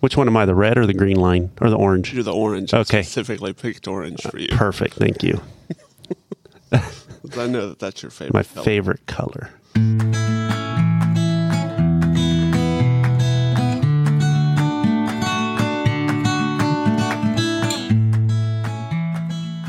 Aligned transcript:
Which 0.00 0.16
one 0.16 0.28
am 0.28 0.36
I, 0.36 0.44
the 0.44 0.54
red 0.54 0.76
or 0.78 0.86
the 0.86 0.94
green 0.94 1.16
line 1.16 1.50
or 1.60 1.70
the 1.70 1.76
orange? 1.76 2.12
You're 2.12 2.22
the 2.22 2.32
orange. 2.34 2.74
I 2.74 2.78
Okay. 2.80 3.02
specifically 3.02 3.52
picked 3.52 3.88
orange 3.88 4.22
for 4.22 4.38
you. 4.38 4.48
Perfect. 4.48 4.94
Thank 4.94 5.22
you. 5.22 5.40
I 6.72 7.46
know 7.46 7.70
that 7.70 7.78
that's 7.78 8.02
your 8.02 8.10
favorite. 8.10 8.34
My 8.34 8.42
color. 8.42 8.64
favorite 8.64 9.06
color. 9.06 9.50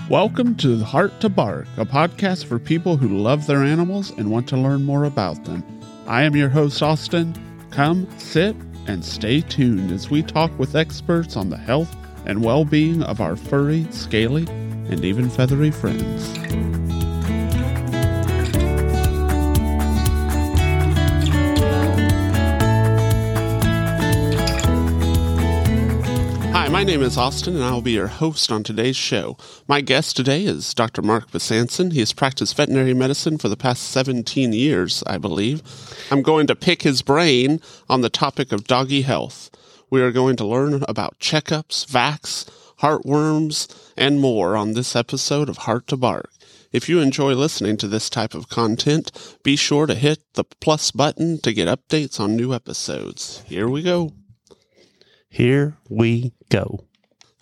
Welcome 0.09 0.55
to 0.57 0.82
Heart 0.86 1.20
to 1.20 1.28
Bark, 1.30 1.68
a 1.75 1.86
podcast 1.86 2.46
for 2.46 2.59
people 2.59 2.96
who 2.96 3.09
love 3.18 3.46
their 3.46 3.62
animals 3.64 4.12
and 4.12 4.32
want 4.32 4.48
to 4.50 4.55
learn 4.57 4.84
more 4.84 5.04
about 5.04 5.44
them. 5.44 5.64
I 6.07 6.23
am 6.23 6.34
your 6.36 6.48
host, 6.48 6.82
Austin. 6.82 7.34
Come, 7.71 8.07
sit, 8.18 8.55
and 8.88 9.04
stay 9.04 9.41
tuned 9.41 9.91
as 9.91 10.09
we 10.09 10.23
talk 10.23 10.57
with 10.57 10.75
experts 10.75 11.35
on 11.35 11.49
the 11.49 11.57
health 11.57 11.95
and 12.25 12.43
well 12.43 12.66
being 12.66 13.03
of 13.03 13.21
our 13.21 13.35
furry, 13.35 13.85
scaly, 13.91 14.48
and 14.48 15.03
even 15.03 15.29
feathery 15.29 15.71
friends. 15.71 16.66
My 26.77 26.84
name 26.84 27.02
is 27.02 27.17
Austin, 27.17 27.55
and 27.55 27.63
I'll 27.63 27.81
be 27.81 27.94
your 27.94 28.05
host 28.05 28.52
on 28.52 28.62
today's 28.62 28.95
show. 28.95 29.35
My 29.68 29.81
guest 29.81 30.16
today 30.16 30.45
is 30.45 30.76
Dr. 30.76 31.02
Mark 31.02 31.31
Besancon. 31.31 31.91
He 31.91 31.98
has 32.02 32.13
practiced 32.13 32.55
veterinary 32.55 32.94
medicine 32.94 33.40
for 33.40 33.49
the 33.49 33.58
past 33.58 33.81
17 33.85 34.54
years, 34.54 35.04
I 35.08 35.18
believe. 35.18 35.63
I'm 36.12 36.21
going 36.21 36.45
to 36.45 36.55
pick 36.55 36.84
his 36.84 37.02
brain 37.02 37.62
on 37.90 38.02
the 38.02 38.12
topic 38.12 38.52
of 38.52 38.68
doggy 38.68 39.02
health. 39.02 39.49
We 39.90 40.04
are 40.04 40.12
going 40.12 40.35
to 40.35 40.45
learn 40.45 40.84
about 40.88 41.18
checkups, 41.18 41.88
vacs, 41.88 42.48
heartworms, 42.77 43.91
and 43.98 44.20
more 44.20 44.55
on 44.55 44.73
this 44.73 44.96
episode 44.96 45.49
of 45.49 45.57
Heart 45.57 45.88
to 45.88 45.98
Bark. 45.98 46.29
If 46.71 46.88
you 46.88 46.99
enjoy 46.99 47.34
listening 47.34 47.77
to 47.77 47.88
this 47.88 48.07
type 48.07 48.35
of 48.35 48.49
content, 48.49 49.12
be 49.41 49.55
sure 49.55 49.88
to 49.88 49.96
hit 49.96 50.20
the 50.35 50.44
plus 50.44 50.91
button 50.91 51.40
to 51.40 51.54
get 51.54 51.68
updates 51.68 52.20
on 52.20 52.35
new 52.35 52.54
episodes. 52.54 53.41
Here 53.48 53.68
we 53.68 53.82
go. 53.82 54.12
Here 55.29 55.77
we 55.89 56.33
go. 56.49 56.85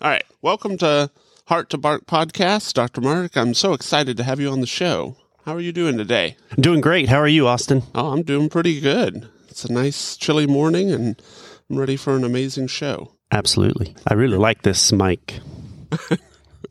All 0.00 0.10
right. 0.10 0.24
Welcome 0.42 0.76
to 0.78 1.10
Heart 1.46 1.70
to 1.70 1.78
Bark 1.78 2.06
podcast, 2.06 2.74
Dr. 2.74 3.00
Mark. 3.00 3.36
I'm 3.36 3.54
so 3.54 3.72
excited 3.72 4.16
to 4.16 4.24
have 4.24 4.40
you 4.40 4.50
on 4.50 4.60
the 4.60 4.66
show. 4.66 5.16
How 5.44 5.54
are 5.54 5.60
you 5.60 5.72
doing 5.72 5.96
today? 5.96 6.36
I'm 6.50 6.62
doing 6.62 6.80
great. 6.80 7.08
How 7.08 7.18
are 7.18 7.28
you, 7.28 7.46
Austin? 7.46 7.82
Oh, 7.94 8.12
I'm 8.12 8.22
doing 8.22 8.48
pretty 8.48 8.80
good. 8.80 9.28
It's 9.48 9.64
a 9.64 9.72
nice 9.72 10.16
chilly 10.16 10.46
morning 10.46 10.90
and 10.90 11.20
I'm 11.70 11.78
ready 11.78 11.96
for 11.96 12.16
an 12.16 12.24
amazing 12.24 12.66
show. 12.66 13.12
Absolutely. 13.30 13.94
I 14.06 14.14
really 14.14 14.36
like 14.38 14.62
this 14.62 14.92
mic. 14.92 15.40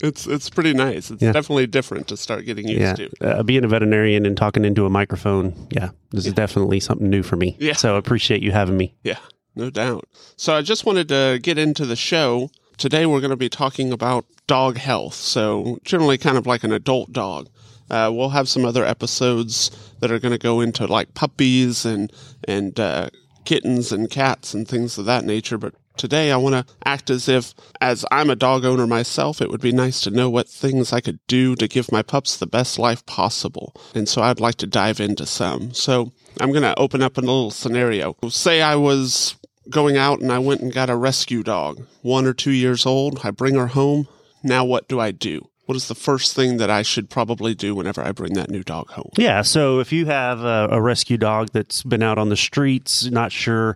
It's 0.03 0.27
it's 0.27 0.49
pretty 0.49 0.73
nice. 0.73 1.09
It's 1.09 1.21
Yeah. 1.23 1.31
definitely 1.31 1.67
different 1.67 2.09
to 2.09 2.17
start 2.17 2.43
getting 2.45 2.67
used 2.67 2.81
Yeah. 2.81 2.93
to. 2.95 3.09
Uh, 3.39 3.43
being 3.43 3.63
a 3.63 3.67
veterinarian 3.69 4.25
and 4.25 4.35
talking 4.35 4.65
into 4.65 4.85
a 4.85 4.89
microphone, 4.89 5.55
yeah, 5.71 5.91
this 6.11 6.25
is 6.25 6.33
definitely 6.33 6.81
something 6.81 7.09
new 7.09 7.23
for 7.23 7.37
me. 7.37 7.55
Yeah. 7.61 7.73
So 7.75 7.95
I 7.95 7.97
appreciate 7.97 8.43
you 8.43 8.51
having 8.51 8.75
me. 8.75 8.93
Yeah, 9.03 9.19
no 9.55 9.69
doubt. 9.69 10.07
So 10.35 10.53
I 10.53 10.61
just 10.61 10.85
wanted 10.85 11.07
to 11.09 11.39
get 11.41 11.57
into 11.57 11.85
the 11.85 11.95
show. 11.95 12.49
Today 12.77 13.05
we're 13.05 13.21
going 13.21 13.29
to 13.31 13.37
be 13.37 13.49
talking 13.49 13.91
about 13.91 14.25
dog 14.47 14.77
health. 14.77 15.15
So 15.15 15.79
generally 15.83 16.17
kind 16.17 16.37
of 16.37 16.45
like 16.45 16.63
an 16.63 16.71
adult 16.71 17.11
dog. 17.11 17.49
Uh, 17.89 18.11
we'll 18.13 18.29
have 18.29 18.49
some 18.49 18.65
other 18.65 18.83
episodes 18.83 19.71
that 19.99 20.11
are 20.11 20.19
going 20.19 20.31
to 20.31 20.39
go 20.39 20.59
into 20.59 20.87
like 20.87 21.13
puppies 21.13 21.85
and 21.85 22.11
and 22.47 22.79
uh, 22.79 23.09
kittens 23.45 23.91
and 23.91 24.09
cats 24.09 24.53
and 24.53 24.67
things 24.67 24.97
of 24.97 25.05
that 25.05 25.23
nature. 25.23 25.57
But 25.57 25.75
today 25.97 26.31
I 26.31 26.37
want 26.37 26.55
to 26.55 26.73
act 26.83 27.09
as 27.09 27.29
if, 27.29 27.53
as 27.79 28.05
I'm 28.11 28.29
a 28.29 28.35
dog 28.35 28.65
owner 28.65 28.87
myself, 28.87 29.41
it 29.41 29.49
would 29.49 29.61
be 29.61 29.71
nice 29.71 30.01
to 30.01 30.11
know 30.11 30.29
what 30.29 30.49
things 30.49 30.91
I 30.91 30.99
could 30.99 31.19
do 31.27 31.55
to 31.55 31.67
give 31.67 31.91
my 31.91 32.01
pups 32.01 32.37
the 32.37 32.47
best 32.47 32.77
life 32.77 33.05
possible. 33.05 33.73
And 33.93 34.09
so 34.09 34.21
I'd 34.21 34.39
like 34.39 34.55
to 34.55 34.67
dive 34.67 34.99
into 34.99 35.25
some. 35.25 35.73
So 35.73 36.11
I'm 36.41 36.51
going 36.51 36.63
to 36.63 36.77
open 36.79 37.01
up 37.01 37.17
a 37.17 37.21
little 37.21 37.51
scenario. 37.51 38.15
Say 38.29 38.61
I 38.61 38.75
was 38.75 39.35
going 39.69 39.97
out 39.97 40.19
and 40.19 40.31
I 40.31 40.39
went 40.39 40.61
and 40.61 40.73
got 40.73 40.89
a 40.89 40.95
rescue 40.95 41.43
dog, 41.43 41.85
one 42.01 42.25
or 42.25 42.33
two 42.33 42.51
years 42.51 42.85
old. 42.85 43.21
I 43.23 43.31
bring 43.31 43.55
her 43.55 43.67
home. 43.67 44.07
Now 44.43 44.63
what 44.65 44.87
do 44.87 44.99
I 44.99 45.11
do? 45.11 45.49
What 45.65 45.75
is 45.75 45.87
the 45.87 45.95
first 45.95 46.35
thing 46.35 46.57
that 46.57 46.69
I 46.69 46.83
should 46.83 47.09
probably 47.09 47.55
do 47.55 47.73
whenever 47.73 48.03
I 48.03 48.11
bring 48.11 48.33
that 48.35 48.51
new 48.51 48.63
dog 48.63 48.89
home? 48.89 49.09
Yeah. 49.17 49.41
So 49.41 49.79
if 49.79 49.91
you 49.91 50.05
have 50.05 50.41
a, 50.41 50.67
a 50.71 50.81
rescue 50.81 51.17
dog 51.17 51.49
that's 51.53 51.81
been 51.81 52.03
out 52.03 52.19
on 52.19 52.29
the 52.29 52.37
streets, 52.37 53.09
not 53.09 53.31
sure 53.31 53.75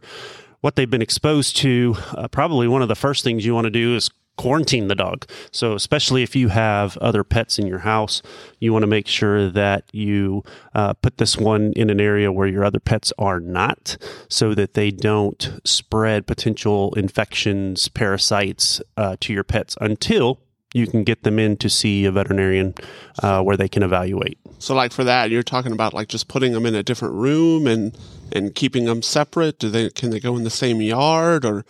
what 0.62 0.76
they've 0.76 0.90
been 0.90 1.02
exposed 1.02 1.58
to, 1.58 1.96
uh, 2.12 2.28
probably 2.28 2.68
one 2.68 2.82
of 2.82 2.90
the 2.90 2.96
first 2.96 3.24
things 3.24 3.46
you 3.46 3.56
want 3.56 3.66
to 3.66 3.72
do 3.72 3.96
is 3.96 4.10
quarantine 4.40 4.88
the 4.88 4.96
dog. 4.96 5.26
So, 5.52 5.74
especially 5.74 6.24
if 6.24 6.34
you 6.34 6.48
have 6.48 6.96
other 7.00 7.26
pets 7.26 7.60
in 7.60 7.68
your 7.68 7.80
house, 7.80 8.22
you 8.60 8.72
want 8.72 8.84
to 8.84 8.88
make 8.88 9.06
sure 9.06 9.50
that 9.50 9.84
you 9.92 10.46
uh, 10.74 10.94
put 10.94 11.18
this 11.18 11.36
one 11.36 11.74
in 11.74 11.90
an 11.90 12.00
area 12.00 12.32
where 12.32 12.48
your 12.48 12.64
other 12.64 12.80
pets 12.80 13.12
are 13.20 13.42
not, 13.42 13.98
so 14.30 14.56
that 14.56 14.76
they 14.76 14.92
don't 14.92 15.60
spread 15.66 16.26
potential 16.26 16.94
infections, 16.96 17.90
parasites 17.90 18.82
uh, 18.96 19.18
to 19.20 19.34
your 19.34 19.44
pets 19.44 19.76
until 19.82 20.40
you 20.74 20.88
can 20.88 21.04
get 21.04 21.24
them 21.24 21.38
in 21.38 21.58
to 21.58 21.70
see 21.70 22.06
a 22.06 22.12
veterinarian 22.12 22.76
uh, 23.22 23.42
where 23.42 23.58
they 23.58 23.68
can 23.68 23.84
evaluate. 23.84 24.38
So, 24.58 24.74
like 24.74 24.94
for 24.94 25.04
that, 25.04 25.32
you're 25.32 25.44
talking 25.44 25.74
about 25.74 25.94
like 25.94 26.08
just 26.08 26.30
putting 26.30 26.54
them 26.54 26.66
in 26.66 26.76
a 26.76 26.84
different 26.84 27.16
room 27.16 27.68
and 27.68 27.98
and 28.32 28.56
keeping 28.56 28.86
them 28.86 29.02
separate. 29.02 29.60
Do 29.60 29.70
they 29.70 29.90
can 29.90 30.12
they 30.12 30.22
go 30.22 30.38
in 30.38 30.46
the 30.46 30.50
same 30.50 30.80
yard 30.80 31.44
or 31.44 31.66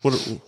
what? 0.00 0.40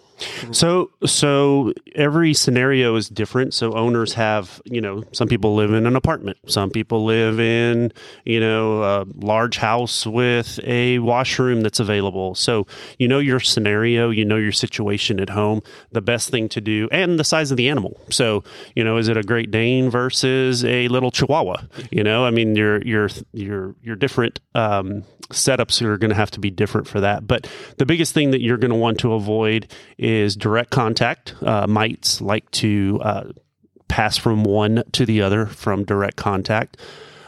So, 0.52 0.90
so 1.04 1.72
every 1.94 2.34
scenario 2.34 2.94
is 2.96 3.08
different. 3.08 3.54
So 3.54 3.72
owners 3.74 4.14
have, 4.14 4.60
you 4.64 4.80
know, 4.80 5.04
some 5.12 5.28
people 5.28 5.54
live 5.54 5.72
in 5.72 5.86
an 5.86 5.96
apartment. 5.96 6.38
Some 6.46 6.70
people 6.70 7.04
live 7.04 7.38
in, 7.40 7.92
you 8.24 8.40
know, 8.40 8.82
a 8.82 9.06
large 9.14 9.58
house 9.58 10.06
with 10.06 10.58
a 10.64 10.98
washroom 10.98 11.60
that's 11.62 11.80
available. 11.80 12.34
So 12.34 12.66
you 12.98 13.08
know 13.08 13.18
your 13.18 13.40
scenario, 13.40 14.10
you 14.10 14.24
know 14.24 14.36
your 14.36 14.52
situation 14.52 15.20
at 15.20 15.30
home. 15.30 15.62
The 15.92 16.00
best 16.00 16.30
thing 16.30 16.48
to 16.50 16.60
do, 16.60 16.88
and 16.90 17.18
the 17.18 17.24
size 17.24 17.50
of 17.50 17.56
the 17.56 17.68
animal. 17.68 18.00
So 18.10 18.44
you 18.74 18.84
know, 18.84 18.96
is 18.96 19.08
it 19.08 19.16
a 19.16 19.22
Great 19.22 19.50
Dane 19.50 19.90
versus 19.90 20.64
a 20.64 20.88
little 20.88 21.10
Chihuahua? 21.10 21.62
You 21.90 22.02
know, 22.04 22.24
I 22.24 22.30
mean, 22.30 22.56
your 22.56 22.82
your 22.82 23.08
your 23.32 23.74
your 23.82 23.96
different 23.96 24.40
um, 24.54 25.04
setups 25.30 25.82
are 25.82 25.98
going 25.98 26.10
to 26.10 26.16
have 26.16 26.30
to 26.32 26.40
be 26.40 26.50
different 26.50 26.88
for 26.88 27.00
that. 27.00 27.26
But 27.26 27.48
the 27.76 27.86
biggest 27.86 28.14
thing 28.14 28.30
that 28.30 28.40
you're 28.40 28.56
going 28.56 28.70
to 28.70 28.76
want 28.76 28.98
to 29.00 29.12
avoid 29.14 29.72
is 29.98 30.07
direct 30.36 30.70
contact. 30.70 31.34
Uh, 31.42 31.66
mites 31.66 32.20
like 32.20 32.50
to 32.52 33.00
uh, 33.02 33.24
pass 33.88 34.16
from 34.16 34.44
one 34.44 34.84
to 34.92 35.06
the 35.06 35.22
other 35.22 35.46
from 35.46 35.84
direct 35.84 36.16
contact. 36.16 36.76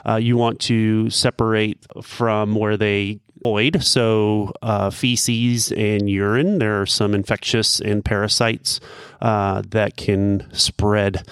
Uh, 0.06 0.16
you 0.16 0.36
want 0.36 0.60
to 0.60 1.10
separate 1.10 1.78
from 2.02 2.54
where 2.54 2.76
they 2.76 3.20
void, 3.42 3.82
so 3.82 4.52
uh, 4.62 4.90
feces 4.90 5.72
and 5.72 6.08
urine. 6.08 6.58
There 6.58 6.80
are 6.80 6.86
some 6.86 7.14
infectious 7.14 7.80
and 7.80 8.04
parasites 8.04 8.80
uh, 9.20 9.62
that 9.70 9.96
can 9.96 10.46
spread 10.52 11.26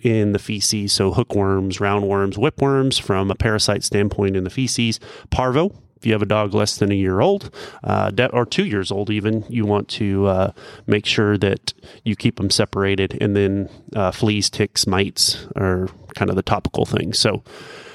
in 0.00 0.32
the 0.32 0.38
feces. 0.38 0.92
So 0.92 1.12
hookworms, 1.12 1.78
roundworms, 1.78 2.34
whipworms 2.34 3.00
from 3.00 3.30
a 3.30 3.34
parasite 3.34 3.84
standpoint 3.84 4.36
in 4.36 4.44
the 4.44 4.50
feces. 4.50 5.00
Parvo, 5.30 5.70
if 6.04 6.08
you 6.08 6.12
have 6.12 6.20
a 6.20 6.26
dog 6.26 6.52
less 6.52 6.76
than 6.76 6.92
a 6.92 6.94
year 6.94 7.20
old 7.20 7.50
uh, 7.82 8.10
de- 8.10 8.30
or 8.30 8.44
two 8.44 8.66
years 8.66 8.92
old, 8.92 9.08
even, 9.08 9.42
you 9.48 9.64
want 9.64 9.88
to 9.88 10.26
uh, 10.26 10.52
make 10.86 11.06
sure 11.06 11.38
that 11.38 11.72
you 12.04 12.14
keep 12.14 12.36
them 12.36 12.50
separated. 12.50 13.16
And 13.22 13.34
then 13.34 13.70
uh, 13.96 14.10
fleas, 14.10 14.50
ticks, 14.50 14.86
mites 14.86 15.46
are 15.56 15.88
kind 16.14 16.28
of 16.28 16.36
the 16.36 16.42
topical 16.42 16.84
things. 16.84 17.18
So, 17.18 17.42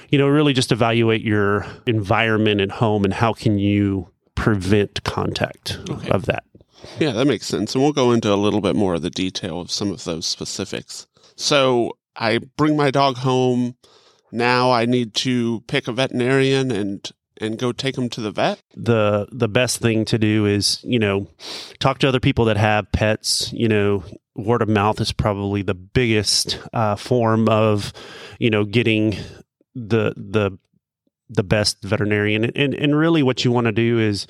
you 0.10 0.18
know, 0.18 0.28
really 0.28 0.54
just 0.54 0.72
evaluate 0.72 1.22
your 1.22 1.68
environment 1.86 2.62
at 2.62 2.72
home 2.72 3.06
and 3.06 3.14
how 3.14 3.32
can 3.32 3.60
you 3.60 4.10
prevent 4.34 5.04
contact 5.04 5.78
of 6.10 6.26
that. 6.26 6.46
Yeah, 6.98 7.12
that 7.12 7.28
makes 7.28 7.46
sense. 7.46 7.76
And 7.76 7.84
we'll 7.84 7.94
go 7.94 8.12
into 8.12 8.34
a 8.34 8.36
little 8.36 8.62
bit 8.62 8.76
more 8.76 8.96
of 8.96 9.04
the 9.04 9.12
detail 9.12 9.62
of 9.62 9.70
some 9.70 9.92
of 9.92 10.04
those 10.04 10.26
specifics. 10.26 11.06
So 11.36 11.96
I 12.16 12.40
bring 12.58 12.76
my 12.76 12.90
dog 12.90 13.18
home. 13.18 13.76
Now 14.32 14.72
I 14.72 14.88
need 14.88 15.14
to 15.16 15.62
pick 15.68 15.88
a 15.88 15.92
veterinarian 15.92 16.72
and 16.72 17.08
and 17.40 17.58
go 17.58 17.72
take 17.72 17.96
them 17.96 18.10
to 18.10 18.22
the 18.22 18.32
vet. 18.32 18.62
the 18.76 19.28
the 19.32 19.48
best 19.48 19.80
thing 19.80 20.06
to 20.06 20.18
do 20.18 20.46
is 20.46 20.82
you 20.84 21.00
know 21.00 21.28
talk 21.80 22.00
to 22.00 22.08
other 22.08 22.20
people 22.20 22.46
that 22.46 22.58
have 22.58 22.92
pets 22.92 23.52
you 23.54 23.68
know 23.68 24.04
word 24.36 24.62
of 24.62 24.70
mouth 24.70 25.02
is 25.02 25.12
probably 25.12 25.62
the 25.62 25.74
biggest 25.74 26.60
uh, 26.74 26.96
form 26.96 27.48
of 27.50 27.92
you 28.40 28.50
know 28.50 28.64
getting 28.64 29.16
the 29.76 30.14
the 30.16 30.58
the 31.30 31.44
best 31.44 31.84
veterinarian 31.84 32.46
and 32.46 32.74
and 32.74 32.98
really 32.98 33.22
what 33.22 33.46
you 33.46 33.52
want 33.52 33.66
to 33.66 33.72
do 33.72 34.00
is 34.00 34.28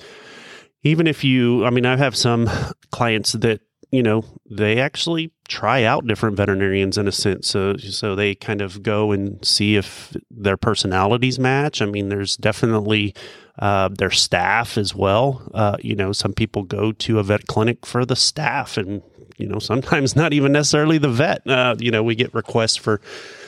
even 0.82 1.06
if 1.06 1.24
you 1.24 1.64
i 1.64 1.70
mean 1.70 1.86
i 1.86 1.96
have 1.96 2.16
some 2.16 2.48
clients 2.90 3.32
that 3.32 3.60
you 3.90 4.02
know 4.02 4.24
they 4.48 4.78
actually 4.78 5.32
try 5.48 5.82
out 5.82 6.06
different 6.06 6.36
veterinarians 6.36 6.96
in 6.96 7.08
a 7.08 7.12
sense 7.12 7.48
so 7.48 7.76
so 7.76 8.14
they 8.14 8.34
kind 8.34 8.60
of 8.60 8.82
go 8.82 9.10
and 9.10 9.44
see 9.44 9.76
if 9.76 10.16
their 10.30 10.56
personalities 10.56 11.38
match 11.38 11.82
i 11.82 11.86
mean 11.86 12.08
there's 12.08 12.36
definitely 12.36 13.14
uh, 13.60 13.88
their 13.88 14.10
staff 14.10 14.78
as 14.78 14.94
well. 14.94 15.42
Uh, 15.52 15.76
you 15.80 15.94
know, 15.94 16.12
some 16.12 16.32
people 16.32 16.62
go 16.62 16.92
to 16.92 17.18
a 17.18 17.22
vet 17.22 17.46
clinic 17.46 17.84
for 17.84 18.04
the 18.04 18.16
staff, 18.16 18.76
and 18.76 19.02
you 19.36 19.46
know, 19.46 19.58
sometimes 19.58 20.16
not 20.16 20.32
even 20.32 20.52
necessarily 20.52 20.98
the 20.98 21.10
vet. 21.10 21.46
Uh, 21.46 21.76
you 21.78 21.90
know, 21.90 22.02
we 22.02 22.14
get 22.14 22.34
requests 22.34 22.76
for 22.76 23.00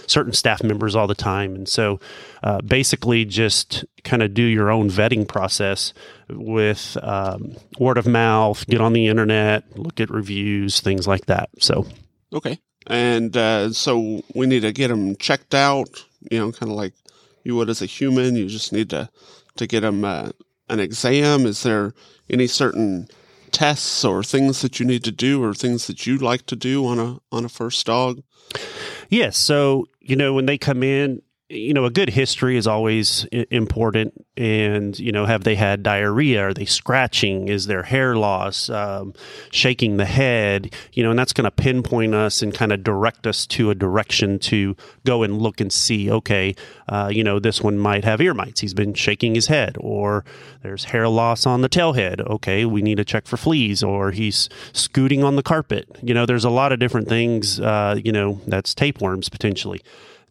certain 0.07 0.33
staff 0.33 0.63
members 0.63 0.95
all 0.95 1.07
the 1.07 1.15
time, 1.15 1.55
and 1.55 1.69
so 1.69 2.01
uh, 2.43 2.61
basically 2.61 3.25
just 3.25 3.85
kind 4.05 4.23
of 4.23 4.35
do 4.35 4.43
your 4.43 4.71
own 4.71 4.91
vetting 4.91 5.27
process 5.27 5.93
with 6.29 6.97
um, 7.03 7.57
word 7.79 7.99
of 7.99 8.07
mouth, 8.07 8.67
get 8.67 8.81
on 8.81 8.93
the 8.93 9.07
internet, 9.09 9.65
look 9.79 10.01
at 10.01 10.11
reviews, 10.11 10.81
things 10.81 11.07
like 11.07 11.27
that. 11.27 11.51
So, 11.59 11.87
okay, 12.33 12.59
and 12.87 13.37
uh, 13.37 13.73
so 13.73 14.23
we 14.35 14.47
need 14.47 14.61
to 14.61 14.73
get 14.73 14.89
them 14.89 15.17
checked 15.17 15.55
out. 15.55 15.89
You 16.31 16.39
know, 16.39 16.53
kind 16.53 16.71
of 16.71 16.77
like 16.77 16.95
you 17.45 17.57
would 17.57 17.71
as 17.71 17.83
a 17.83 17.87
human. 17.87 18.37
You 18.37 18.47
just 18.47 18.73
need 18.73 18.91
to 18.91 19.09
to 19.57 19.67
get 19.67 19.81
them 19.81 20.05
uh, 20.05 20.31
an 20.69 20.81
exam. 20.81 21.47
Is 21.47 21.63
there 21.63 21.95
any 22.31 22.47
certain 22.47 23.09
tests 23.51 24.05
or 24.05 24.23
things 24.23 24.63
that 24.63 24.81
you 24.81 24.87
need 24.87 25.05
to 25.05 25.13
do, 25.13 25.43
or 25.43 25.55
things 25.55 25.87
that 25.87 26.07
you 26.07 26.17
like 26.19 26.47
to 26.47 26.57
do 26.57 26.87
on 26.87 26.99
a 26.99 27.19
on 27.31 27.45
a 27.45 27.49
first 27.49 27.85
dog? 27.87 28.23
Yes. 29.09 29.37
So 29.37 29.87
you 30.03 30.17
know 30.17 30.33
when 30.33 30.47
they 30.47 30.59
come 30.59 30.83
in, 30.83 31.23
you 31.53 31.75
know, 31.75 31.85
a 31.85 31.91
good 31.91 32.09
history 32.09 32.57
is 32.57 32.67
always 32.67 33.25
important. 33.51 34.25
And, 34.37 34.99
you 34.99 35.13
know, 35.13 35.27
have 35.27 35.45
they 35.45 35.55
had 35.55 35.83
diarrhea? 35.83 36.49
Are 36.49 36.55
they 36.55 36.65
scratching? 36.65 37.49
Is 37.49 37.67
there 37.67 37.83
hair 37.83 38.17
loss? 38.17 38.71
Um, 38.71 39.13
shaking 39.51 39.99
the 39.99 40.07
head? 40.07 40.73
You 40.95 41.03
know, 41.03 41.11
and 41.11 41.19
that's 41.19 41.35
going 41.35 41.45
to 41.45 41.51
pinpoint 41.51 42.15
us 42.15 42.41
and 42.41 42.55
kind 42.55 42.73
of 42.73 42.83
direct 42.83 43.27
us 43.27 43.47
to 43.49 43.71
a 43.71 43.75
direction 43.75 44.39
to 44.41 44.75
go 45.05 45.23
and 45.23 45.41
look 45.41 45.61
and 45.61 45.71
see, 45.71 46.11
okay, 46.11 46.55
uh, 46.89 47.11
you 47.13 47.23
know, 47.23 47.39
this 47.39 47.61
one 47.61 47.79
might 47.79 48.05
have 48.05 48.21
ear 48.21 48.35
mites. 48.35 48.61
He's 48.61 48.75
been 48.75 48.95
shaking 48.95 49.35
his 49.35 49.49
head. 49.49 49.77
Or 49.79 50.25
there's 50.63 50.85
hair 50.85 51.09
loss 51.09 51.45
on 51.45 51.61
the 51.61 51.69
tail 51.69 51.93
head. 51.93 52.21
Okay, 52.23 52.65
we 52.65 52.81
need 52.81 52.97
to 52.97 53.05
check 53.05 53.27
for 53.27 53.37
fleas. 53.37 53.83
Or 53.83 54.11
he's 54.11 54.49
scooting 54.73 55.23
on 55.23 55.37
the 55.37 55.43
carpet. 55.43 55.87
You 56.03 56.15
know, 56.15 56.25
there's 56.25 56.45
a 56.45 56.51
lot 56.51 56.73
of 56.73 56.79
different 56.79 57.09
things, 57.09 57.61
uh, 57.61 58.01
you 58.03 58.13
know, 58.13 58.41
that's 58.47 58.75
tapeworms 58.75 59.29
potentially 59.29 59.83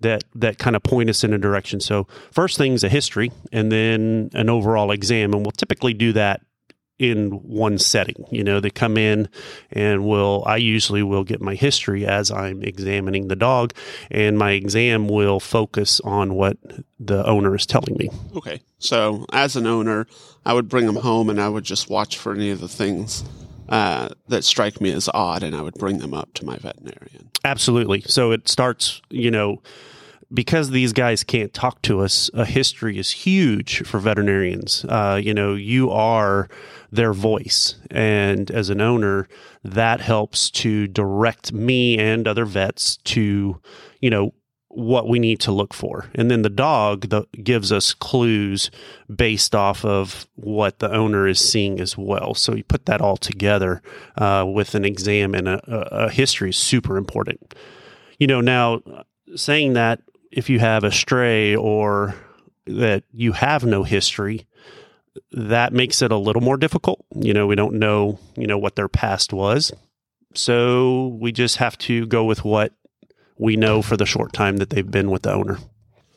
that 0.02 0.24
that 0.36 0.58
kind 0.58 0.76
of 0.76 0.84
point 0.84 1.10
us 1.10 1.24
in 1.24 1.34
a 1.34 1.38
direction. 1.38 1.80
So 1.80 2.08
first 2.32 2.58
thing's 2.58 2.84
a 2.84 2.90
history, 2.90 3.32
and 3.52 3.72
then 3.72 4.30
an 4.34 4.50
overall 4.50 4.92
exam, 4.92 5.34
and 5.34 5.46
we'll 5.46 5.52
typically 5.52 5.94
do 5.94 6.14
that 6.14 6.42
in 7.02 7.32
one 7.32 7.80
setting. 7.80 8.26
You 8.30 8.44
know, 8.44 8.60
they 8.60 8.70
come 8.70 8.96
in 8.96 9.28
and 9.72 10.06
will 10.06 10.44
I 10.46 10.58
usually 10.58 11.02
will 11.02 11.24
get 11.24 11.42
my 11.42 11.56
history 11.56 12.06
as 12.06 12.30
I'm 12.30 12.62
examining 12.62 13.28
the 13.28 13.36
dog 13.36 13.74
and 14.12 14.38
my 14.38 14.52
exam 14.52 15.08
will 15.08 15.40
focus 15.40 16.00
on 16.02 16.36
what 16.36 16.58
the 17.00 17.26
owner 17.26 17.56
is 17.56 17.66
telling 17.66 17.98
me. 17.98 18.10
Okay. 18.36 18.62
So, 18.78 19.26
as 19.34 19.56
an 19.56 19.66
owner, 19.66 20.06
I 20.46 20.54
would 20.54 20.70
bring 20.70 20.86
them 20.86 20.98
home 20.98 21.32
and 21.32 21.42
I 21.42 21.50
would 21.50 21.64
just 21.64 21.90
watch 21.90 22.20
for 22.20 22.34
any 22.34 22.52
of 22.52 22.62
the 22.62 22.68
things 22.68 23.24
uh, 23.68 24.10
that 24.28 24.44
strike 24.44 24.80
me 24.80 24.92
as 24.92 25.10
odd 25.12 25.42
and 25.42 25.56
I 25.56 25.64
would 25.64 25.76
bring 25.76 25.98
them 25.98 26.14
up 26.14 26.32
to 26.36 26.46
my 26.46 26.58
veterinarian. 26.58 27.32
Absolutely. 27.44 28.02
So 28.02 28.32
it 28.32 28.48
starts, 28.48 29.02
you 29.10 29.32
know, 29.32 29.64
because 30.34 30.70
these 30.70 30.94
guys 30.94 31.24
can't 31.24 31.54
talk 31.54 31.82
to 31.84 32.02
us, 32.02 32.30
a 32.34 32.46
history 32.46 32.98
is 32.98 33.12
huge 33.12 33.86
for 33.86 34.00
veterinarians. 34.00 34.86
Uh, 34.86 35.20
you 35.22 35.34
know, 35.34 35.56
you 35.56 35.90
are 35.90 36.50
their 36.92 37.14
voice. 37.14 37.76
And 37.90 38.50
as 38.52 38.70
an 38.70 38.82
owner, 38.82 39.28
that 39.64 40.02
helps 40.02 40.50
to 40.52 40.88
direct 40.88 41.54
me 41.54 41.98
and 41.98 42.28
other 42.28 42.46
vets 42.46 42.98
to, 42.98 43.60
you 44.00 44.10
know, 44.10 44.34
what 44.74 45.10
we 45.10 45.20
need 45.20 45.40
to 45.42 45.52
look 45.52 45.74
for. 45.74 46.10
And 46.16 46.32
then 46.32 46.44
the 46.44 46.50
dog 46.50 47.10
the, 47.10 47.26
gives 47.44 47.74
us 47.74 47.94
clues 47.94 48.72
based 49.14 49.54
off 49.54 49.84
of 49.84 50.28
what 50.36 50.80
the 50.80 50.90
owner 50.92 51.28
is 51.28 51.40
seeing 51.40 51.82
as 51.82 51.98
well. 51.98 52.34
So 52.34 52.56
you 52.56 52.64
put 52.64 52.86
that 52.86 53.02
all 53.02 53.18
together 53.18 53.82
uh, 54.18 54.46
with 54.48 54.74
an 54.76 54.86
exam 54.86 55.36
and 55.36 55.50
a, 55.50 55.60
a 55.68 56.10
history 56.10 56.52
is 56.52 56.58
super 56.58 56.96
important. 56.96 57.54
You 58.18 58.28
know, 58.28 58.40
now 58.40 58.82
saying 59.36 59.74
that 59.74 60.02
if 60.32 60.50
you 60.50 60.60
have 60.60 60.84
a 60.84 60.92
stray 60.92 61.56
or 61.56 62.16
that 62.66 63.04
you 63.12 63.34
have 63.34 63.66
no 63.66 63.84
history, 63.84 64.48
that 65.32 65.74
makes 65.74 66.02
it 66.02 66.12
a 66.12 66.18
little 66.18 66.42
more 66.42 66.58
difficult. 66.58 67.04
You 67.16 67.34
know, 67.34 67.48
we 67.48 67.56
don't 67.56 67.76
know, 67.76 68.20
you 68.36 68.48
know, 68.48 68.58
what 68.58 68.76
their 68.76 68.88
past 68.88 69.34
was. 69.34 69.72
So 70.34 71.18
we 71.20 71.32
just 71.32 71.58
have 71.58 71.78
to 71.80 72.06
go 72.06 72.24
with 72.24 72.46
what 72.46 72.74
we 73.38 73.56
know 73.56 73.82
for 73.82 73.98
the 73.98 74.06
short 74.06 74.34
time 74.34 74.58
that 74.58 74.70
they've 74.70 74.90
been 74.90 75.12
with 75.12 75.24
the 75.24 75.34
owner. 75.34 75.58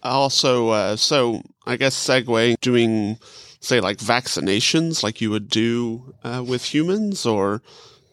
Also, 0.03 0.69
uh, 0.69 0.97
so 0.97 1.43
I 1.67 1.77
guess 1.77 1.97
segue 1.97 2.61
doing, 2.61 3.19
say, 3.61 3.81
like 3.81 3.99
vaccinations 3.99 5.03
like 5.03 5.21
you 5.21 5.31
would 5.31 5.49
do 5.49 6.15
uh, 6.23 6.45
with 6.47 6.75
humans, 6.75 7.25
or 7.25 7.63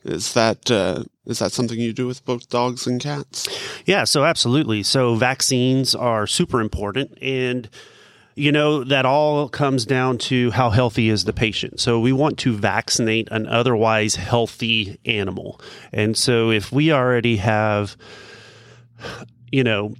is 0.04 0.34
that 0.34 0.72
uh, 0.72 1.04
is 1.26 1.40
that 1.40 1.52
something 1.52 1.80
you 1.80 1.94
do 1.94 2.08
with 2.08 2.26
both 2.26 2.50
dogs 2.50 2.88
and 2.88 3.00
cats? 3.00 3.48
Yeah, 3.86 4.06
so 4.06 4.24
absolutely. 4.24 4.84
So 4.84 5.16
vaccines 5.16 5.94
are 5.94 6.26
super 6.26 6.62
important 6.62 7.18
and 7.22 7.70
you 8.36 8.52
know 8.52 8.84
that 8.86 9.06
all 9.06 9.50
comes 9.50 9.86
down 9.86 10.18
to 10.18 10.52
how 10.52 10.70
healthy 10.70 11.10
is 11.10 11.26
the 11.26 11.34
patient. 11.34 11.80
So 11.80 12.00
we 12.00 12.14
want 12.14 12.40
to 12.40 12.54
vaccinate 12.54 13.28
an 13.30 13.46
otherwise 13.46 14.16
healthy 14.16 15.00
animal. 15.06 15.60
And 15.92 16.18
so 16.18 16.50
if 16.50 16.72
we 16.72 16.92
already 16.92 17.38
have 17.38 17.98
you 19.52 19.64
know 19.64 19.94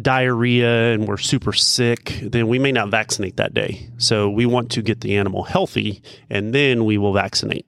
diarrhea 0.00 0.92
and 0.92 1.06
we're 1.06 1.16
super 1.18 1.52
sick, 1.52 2.18
then 2.22 2.48
we 2.48 2.58
may 2.58 2.72
not 2.72 2.88
vaccinate 2.88 3.36
that 3.36 3.54
day. 3.54 3.88
So 3.98 4.30
we 4.30 4.46
want 4.46 4.70
to 4.72 4.82
get 4.82 5.00
the 5.00 5.16
animal 5.16 5.44
healthy 5.44 6.02
and 6.30 6.54
then 6.54 6.84
we 6.84 6.96
will 6.98 7.12
vaccinate 7.12 7.66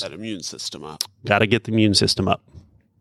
that 0.00 0.12
immune 0.12 0.42
system 0.42 0.84
up. 0.84 1.04
Got 1.24 1.40
to 1.40 1.46
get 1.46 1.64
the 1.64 1.72
immune 1.72 1.94
system 1.94 2.28
up. 2.28 2.42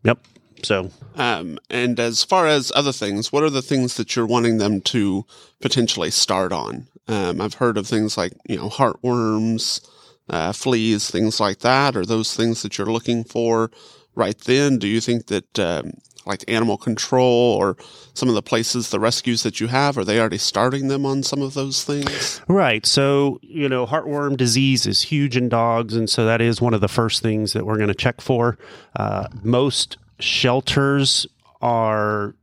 Yep. 0.03 0.19
So, 0.63 0.91
um, 1.15 1.59
and 1.69 1.99
as 1.99 2.23
far 2.23 2.47
as 2.47 2.71
other 2.75 2.91
things, 2.91 3.31
what 3.31 3.43
are 3.43 3.49
the 3.49 3.61
things 3.61 3.95
that 3.97 4.15
you're 4.15 4.25
wanting 4.25 4.57
them 4.57 4.81
to 4.81 5.25
potentially 5.61 6.11
start 6.11 6.51
on? 6.51 6.87
Um, 7.07 7.39
I've 7.39 7.55
heard 7.55 7.77
of 7.77 7.87
things 7.87 8.17
like 8.17 8.33
you 8.47 8.57
know 8.57 8.69
heartworms, 8.69 9.87
uh, 10.29 10.51
fleas, 10.53 11.09
things 11.09 11.39
like 11.39 11.59
that. 11.59 11.95
Are 11.95 12.05
those 12.05 12.35
things 12.35 12.63
that 12.63 12.77
you're 12.77 12.87
looking 12.87 13.23
for 13.23 13.71
right 14.15 14.37
then? 14.39 14.77
Do 14.77 14.87
you 14.87 14.99
think 14.99 15.27
that 15.27 15.59
um, 15.59 15.93
like 16.27 16.43
animal 16.47 16.77
control 16.77 17.55
or 17.59 17.77
some 18.13 18.29
of 18.29 18.35
the 18.35 18.41
places, 18.41 18.89
the 18.89 18.99
rescues 18.99 19.43
that 19.43 19.59
you 19.59 19.67
have, 19.67 19.97
are 19.97 20.03
they 20.03 20.19
already 20.19 20.37
starting 20.37 20.87
them 20.87 21.05
on 21.05 21.23
some 21.23 21.41
of 21.41 21.53
those 21.53 21.83
things? 21.83 22.41
Right. 22.47 22.85
So, 22.85 23.39
you 23.41 23.69
know, 23.69 23.85
heartworm 23.85 24.37
disease 24.37 24.85
is 24.85 25.01
huge 25.01 25.37
in 25.37 25.49
dogs. 25.49 25.95
And 25.95 26.09
so 26.09 26.25
that 26.25 26.41
is 26.41 26.61
one 26.61 26.73
of 26.73 26.81
the 26.81 26.87
first 26.87 27.21
things 27.21 27.53
that 27.53 27.65
we're 27.65 27.77
going 27.77 27.87
to 27.87 27.95
check 27.95 28.21
for. 28.21 28.57
Uh, 28.95 29.27
most 29.43 29.97
shelters 30.19 31.25
are 31.61 32.35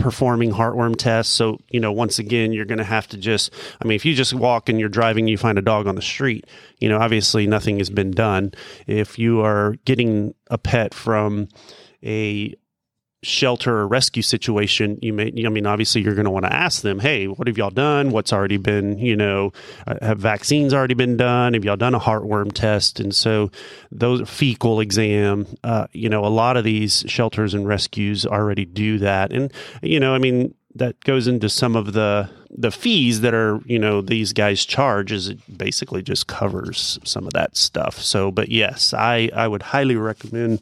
performing 0.00 0.50
heartworm 0.50 0.96
tests. 0.96 1.32
So, 1.32 1.58
you 1.68 1.78
know, 1.78 1.92
once 1.92 2.18
again, 2.18 2.52
you're 2.52 2.64
going 2.64 2.78
to 2.78 2.84
have 2.84 3.06
to 3.08 3.18
just, 3.18 3.52
I 3.80 3.86
mean, 3.86 3.96
if 3.96 4.04
you 4.04 4.14
just 4.14 4.32
walk 4.32 4.68
and 4.68 4.80
you're 4.80 4.88
driving, 4.88 5.28
you 5.28 5.36
find 5.36 5.58
a 5.58 5.62
dog 5.62 5.86
on 5.86 5.94
the 5.94 6.02
street, 6.02 6.46
you 6.78 6.88
know, 6.88 6.98
obviously 6.98 7.46
nothing 7.46 7.78
has 7.78 7.90
been 7.90 8.10
done. 8.10 8.52
If 8.86 9.18
you 9.18 9.44
are 9.44 9.76
getting 9.84 10.34
a 10.50 10.56
pet 10.56 10.94
from 10.94 11.48
a 12.02 12.54
shelter 13.22 13.78
or 13.80 13.86
rescue 13.86 14.22
situation, 14.22 14.98
you 15.02 15.12
may, 15.12 15.32
I 15.44 15.48
mean, 15.48 15.66
obviously 15.66 16.00
you're 16.00 16.14
going 16.14 16.24
to 16.24 16.30
want 16.30 16.46
to 16.46 16.52
ask 16.52 16.82
them, 16.82 17.00
hey, 17.00 17.26
what 17.26 17.46
have 17.48 17.58
y'all 17.58 17.70
done? 17.70 18.10
What's 18.10 18.32
already 18.32 18.56
been, 18.56 18.98
you 18.98 19.14
know, 19.14 19.52
uh, 19.86 19.96
have 20.00 20.18
vaccines 20.18 20.72
already 20.72 20.94
been 20.94 21.16
done? 21.16 21.54
Have 21.54 21.64
y'all 21.64 21.76
done 21.76 21.94
a 21.94 22.00
heartworm 22.00 22.52
test? 22.52 22.98
And 22.98 23.14
so 23.14 23.50
those 23.90 24.28
fecal 24.28 24.80
exam, 24.80 25.46
uh, 25.64 25.86
you 25.92 26.08
know, 26.08 26.24
a 26.24 26.28
lot 26.28 26.56
of 26.56 26.64
these 26.64 27.04
shelters 27.06 27.52
and 27.52 27.66
rescues 27.66 28.24
already 28.24 28.64
do 28.64 28.98
that. 28.98 29.32
And, 29.32 29.52
you 29.82 30.00
know, 30.00 30.14
I 30.14 30.18
mean, 30.18 30.54
that 30.74 31.00
goes 31.00 31.26
into 31.26 31.48
some 31.48 31.76
of 31.76 31.92
the 31.92 32.30
the 32.50 32.70
fees 32.70 33.20
that 33.20 33.34
are 33.34 33.60
you 33.64 33.78
know 33.78 34.00
these 34.00 34.32
guys 34.32 34.64
charge 34.64 35.12
is 35.12 35.28
it 35.28 35.58
basically 35.58 36.02
just 36.02 36.26
covers 36.26 36.98
some 37.04 37.26
of 37.26 37.32
that 37.32 37.56
stuff 37.56 37.98
so 37.98 38.30
but 38.30 38.48
yes 38.48 38.92
i 38.94 39.30
i 39.34 39.46
would 39.46 39.62
highly 39.62 39.96
recommend 39.96 40.60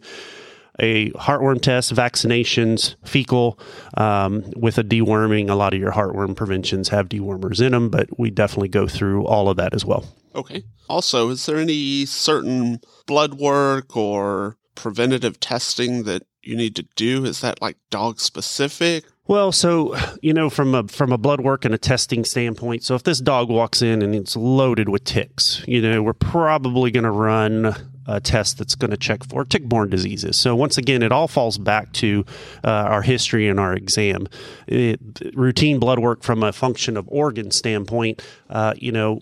a 0.79 1.11
heartworm 1.13 1.61
test, 1.61 1.95
vaccinations, 1.95 2.95
fecal, 3.05 3.59
um, 3.97 4.45
with 4.57 4.79
a 4.79 4.85
deworming. 4.85 5.51
A 5.51 5.55
lot 5.55 5.75
of 5.75 5.81
your 5.81 5.93
heartworm 5.93 6.37
preventions 6.37 6.89
have 6.89 7.09
dewormers 7.09 7.61
in 7.65 7.73
them, 7.73 7.89
but 7.89 8.19
we 8.19 8.31
definitely 8.31 8.69
go 8.69 8.87
through 8.87 9.27
all 9.27 9.49
of 9.49 9.57
that 9.57 9.75
as 9.75 9.85
well. 9.85 10.05
Okay. 10.35 10.63
Also, 10.89 11.31
is 11.31 11.47
there 11.47 11.57
any 11.57 12.07
certain 12.07 12.81
blood 13.07 13.35
work 13.35 13.97
or 13.97 14.57
preventative 14.75 15.41
testing 15.41 16.05
that 16.05 16.23
you 16.43 16.57
need 16.57 16.77
to 16.77 16.87
do? 16.97 17.25
Is 17.25 17.41
that 17.41 17.61
like 17.61 17.77
dog 17.91 18.21
specific? 18.21 19.05
Well, 19.27 19.53
so 19.53 19.95
you 20.23 20.33
know, 20.33 20.49
from 20.49 20.75
a 20.75 20.89
from 20.89 21.13
a 21.13 21.19
blood 21.19 21.41
work 21.41 21.65
and 21.65 21.75
a 21.75 21.79
testing 21.79 22.25
standpoint, 22.25 22.83
so 22.83 22.95
if 22.95 23.03
this 23.03 23.21
dog 23.21 23.51
walks 23.51 23.83
in 23.83 24.01
and 24.01 24.15
it's 24.15 24.37
loaded 24.37 24.89
with 24.89 25.05
ticks, 25.05 25.63
you 25.69 25.83
know, 25.83 26.03
we're 26.03 26.15
probably 26.15 26.91
going 26.91 27.05
to 27.05 27.11
run 27.11 27.75
a 28.09 28.21
test 28.21 28.59
that's 28.59 28.75
going 28.75 28.91
to 28.91 28.97
check 28.97 29.23
for 29.23 29.45
tick-borne 29.45 29.91
diseases. 29.91 30.37
So 30.37 30.57
once 30.57 30.79
again, 30.79 31.03
it 31.03 31.13
all 31.13 31.29
falls 31.29 31.59
back 31.59 31.93
to 31.93 32.25
uh, 32.65 32.71
our 32.71 33.03
history 33.03 33.49
and 33.49 33.61
our 33.61 33.75
exam. 33.75 34.27
It, 34.67 34.99
routine 35.35 35.79
blood 35.79 35.99
work 35.99 36.23
from 36.23 36.43
a 36.43 36.53
function 36.53 36.97
of 36.97 37.07
organ 37.09 37.51
standpoint, 37.51 38.23
uh, 38.51 38.75
you 38.77 38.91
know, 38.91 39.21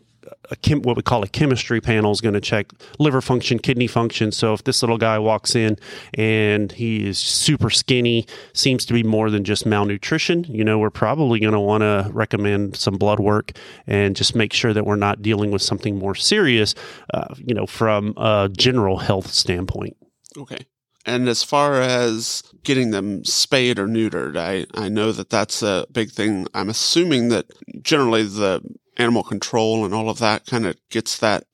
a 0.51 0.57
chem, 0.57 0.83
what 0.83 0.97
we 0.97 1.03
call 1.03 1.23
a 1.23 1.29
chemistry 1.29 1.81
panel 1.81 2.13
is 2.13 2.21
going 2.21 2.35
to 2.35 2.41
check 2.41 2.73
liver 2.99 3.21
function, 3.21 3.59
kidney 3.59 3.87
function. 3.87 4.33
So 4.33 4.53
if 4.53 4.65
this 4.65 4.83
little 4.83 4.99
guy 4.99 5.19
walks 5.19 5.55
in 5.55 5.77
and 6.15 6.73
he 6.73 7.09
is 7.09 7.19
super 7.19 7.71
skinny, 7.71 8.27
seems 8.53 8.85
to 8.87 8.93
be 8.93 9.03
more 9.03 9.31
than 9.31 9.45
just 9.45 9.67
malnutrition, 9.67 10.45
you 10.45 10.65
know, 10.65 10.79
we're 10.79 10.91
probably 10.91 11.41
going 11.41 11.53
to 11.53 11.61
want 11.61 11.83
to 11.83 12.11
recommend 12.13 12.77
some 12.77 12.97
blood 12.97 13.21
work 13.21 13.53
and 13.87 14.17
just 14.17 14.35
make 14.35 14.53
sure 14.53 14.73
that 14.73 14.85
we're 14.85 14.97
not 14.97 15.23
dealing 15.23 15.51
with 15.51 15.63
something 15.63 15.99
more 15.99 16.15
serious, 16.15 16.75
uh, 17.15 17.35
you 17.37 17.55
know, 17.55 17.67
from 17.67 18.15
a 18.17 18.49
general 18.57 18.99
health 18.99 19.33
standpoint. 19.33 19.97
Okay. 20.37 20.67
And 21.07 21.29
as 21.29 21.45
far 21.45 21.81
as 21.81 22.43
getting 22.65 22.91
them 22.91 23.25
spayed 23.25 23.79
or 23.79 23.87
neutered, 23.87 24.37
I, 24.37 24.67
I 24.75 24.89
know 24.89 25.13
that 25.13 25.31
that's 25.31 25.63
a 25.63 25.87
big 25.93 26.11
thing. 26.11 26.49
I'm 26.53 26.69
assuming 26.69 27.29
that 27.29 27.47
generally 27.81 28.25
the 28.25 28.61
animal 28.97 29.23
control 29.23 29.85
and 29.85 29.95
all 29.95 30.09
of 30.09 30.19
that 30.19 30.47
kind 30.47 30.67
of 30.67 30.77
gets 30.91 31.19
that 31.19 31.45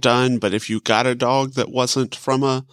done. 0.00 0.38
But 0.38 0.54
if 0.54 0.68
you 0.68 0.80
got 0.80 1.06
a 1.06 1.14
dog 1.14 1.54
that 1.54 1.70
wasn't 1.70 2.14
from 2.14 2.42
a, 2.42 2.64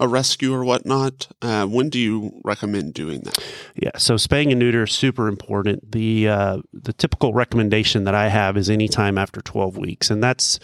a 0.00 0.08
rescue 0.08 0.54
or 0.54 0.64
whatnot, 0.64 1.28
uh, 1.42 1.66
when 1.66 1.88
do 1.88 1.98
you 1.98 2.40
recommend 2.44 2.94
doing 2.94 3.20
that? 3.20 3.38
Yeah, 3.76 3.96
so 3.96 4.16
spaying 4.16 4.50
and 4.50 4.58
neuter 4.58 4.84
is 4.84 4.92
super 4.92 5.28
important. 5.28 5.92
The 5.92 6.28
uh, 6.28 6.58
the 6.72 6.92
typical 6.92 7.32
recommendation 7.32 8.04
that 8.04 8.14
I 8.14 8.28
have 8.28 8.56
is 8.56 8.70
anytime 8.70 9.18
after 9.18 9.40
12 9.40 9.76
weeks, 9.76 10.10
and 10.10 10.22
that's 10.22 10.58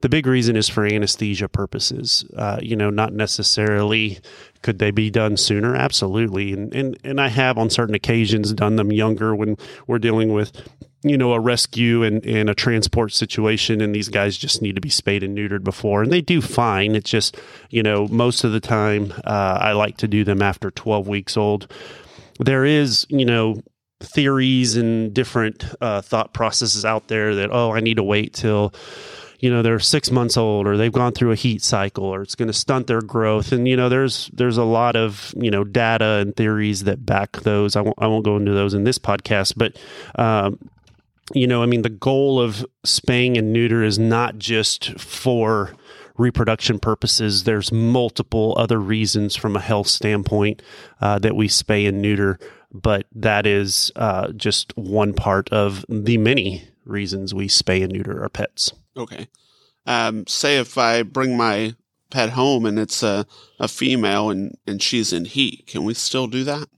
the 0.00 0.08
big 0.08 0.26
reason 0.26 0.56
is 0.56 0.68
for 0.68 0.84
anesthesia 0.84 1.48
purposes. 1.48 2.24
Uh, 2.36 2.58
you 2.62 2.76
know, 2.76 2.90
not 2.90 3.12
necessarily 3.12 4.18
could 4.62 4.78
they 4.78 4.90
be 4.90 5.10
done 5.10 5.36
sooner? 5.36 5.74
Absolutely, 5.74 6.52
and 6.52 6.74
and 6.74 6.98
and 7.04 7.20
I 7.20 7.28
have 7.28 7.58
on 7.58 7.70
certain 7.70 7.94
occasions 7.94 8.52
done 8.52 8.76
them 8.76 8.92
younger 8.92 9.34
when 9.34 9.56
we're 9.86 9.98
dealing 9.98 10.32
with 10.32 10.52
you 11.02 11.16
know 11.16 11.32
a 11.32 11.40
rescue 11.40 12.02
and, 12.02 12.24
and 12.26 12.50
a 12.50 12.54
transport 12.54 13.12
situation 13.12 13.80
and 13.80 13.94
these 13.94 14.08
guys 14.08 14.36
just 14.36 14.60
need 14.60 14.74
to 14.74 14.80
be 14.80 14.90
spayed 14.90 15.22
and 15.22 15.36
neutered 15.36 15.64
before 15.64 16.02
and 16.02 16.12
they 16.12 16.20
do 16.20 16.40
fine. 16.40 16.94
It's 16.94 17.10
just 17.10 17.36
you 17.70 17.82
know 17.82 18.06
most 18.08 18.44
of 18.44 18.52
the 18.52 18.60
time 18.60 19.12
uh, 19.24 19.58
i 19.60 19.72
like 19.72 19.96
to 19.98 20.08
do 20.08 20.24
them 20.24 20.42
after 20.42 20.70
12 20.70 21.08
weeks 21.08 21.36
old. 21.36 21.72
There 22.38 22.64
is 22.64 23.06
you 23.08 23.24
know 23.24 23.62
theories 24.00 24.76
and 24.76 25.12
different 25.12 25.64
uh, 25.80 26.00
thought 26.00 26.32
processes 26.32 26.86
out 26.86 27.08
there 27.08 27.34
that 27.34 27.50
oh 27.52 27.72
i 27.72 27.80
need 27.80 27.98
to 27.98 28.02
wait 28.02 28.32
till 28.32 28.72
you 29.40 29.50
know 29.50 29.62
they're 29.62 29.78
six 29.78 30.10
months 30.10 30.36
old 30.36 30.66
or 30.66 30.76
they've 30.76 30.92
gone 30.92 31.12
through 31.12 31.32
a 31.32 31.36
heat 31.36 31.62
cycle 31.62 32.04
or 32.04 32.22
it's 32.22 32.34
going 32.34 32.46
to 32.46 32.52
stunt 32.52 32.86
their 32.86 33.02
growth 33.02 33.52
and 33.52 33.66
you 33.66 33.76
know 33.76 33.88
there's 33.88 34.30
there's 34.32 34.58
a 34.58 34.64
lot 34.64 34.96
of 34.96 35.34
you 35.36 35.50
know 35.50 35.64
data 35.64 36.18
and 36.20 36.36
theories 36.36 36.84
that 36.84 37.04
back 37.04 37.32
those 37.38 37.76
i 37.76 37.80
won't, 37.80 37.96
I 37.98 38.06
won't 38.06 38.24
go 38.24 38.36
into 38.36 38.52
those 38.52 38.74
in 38.74 38.84
this 38.84 38.98
podcast 38.98 39.54
but 39.56 39.78
um, 40.16 40.58
you 41.32 41.46
know, 41.46 41.62
I 41.62 41.66
mean, 41.66 41.82
the 41.82 41.88
goal 41.88 42.40
of 42.40 42.66
spaying 42.84 43.36
and 43.36 43.52
neuter 43.52 43.82
is 43.82 43.98
not 43.98 44.38
just 44.38 44.98
for 44.98 45.72
reproduction 46.16 46.78
purposes. 46.78 47.44
There's 47.44 47.72
multiple 47.72 48.54
other 48.58 48.78
reasons 48.78 49.36
from 49.36 49.56
a 49.56 49.60
health 49.60 49.86
standpoint 49.86 50.62
uh, 51.00 51.18
that 51.20 51.36
we 51.36 51.48
spay 51.48 51.88
and 51.88 52.02
neuter, 52.02 52.38
but 52.72 53.06
that 53.14 53.46
is 53.46 53.92
uh, 53.96 54.32
just 54.32 54.76
one 54.76 55.14
part 55.14 55.48
of 55.50 55.84
the 55.88 56.18
many 56.18 56.68
reasons 56.84 57.32
we 57.32 57.48
spay 57.48 57.82
and 57.82 57.92
neuter 57.92 58.22
our 58.22 58.28
pets. 58.28 58.72
Okay. 58.96 59.28
Um, 59.86 60.26
say 60.26 60.58
if 60.58 60.76
I 60.78 61.02
bring 61.02 61.36
my 61.36 61.74
pet 62.10 62.30
home 62.30 62.66
and 62.66 62.78
it's 62.78 63.02
a, 63.02 63.26
a 63.58 63.68
female 63.68 64.30
and, 64.30 64.56
and 64.66 64.82
she's 64.82 65.12
in 65.12 65.24
heat, 65.24 65.66
can 65.66 65.84
we 65.84 65.94
still 65.94 66.26
do 66.26 66.44
that? 66.44 66.68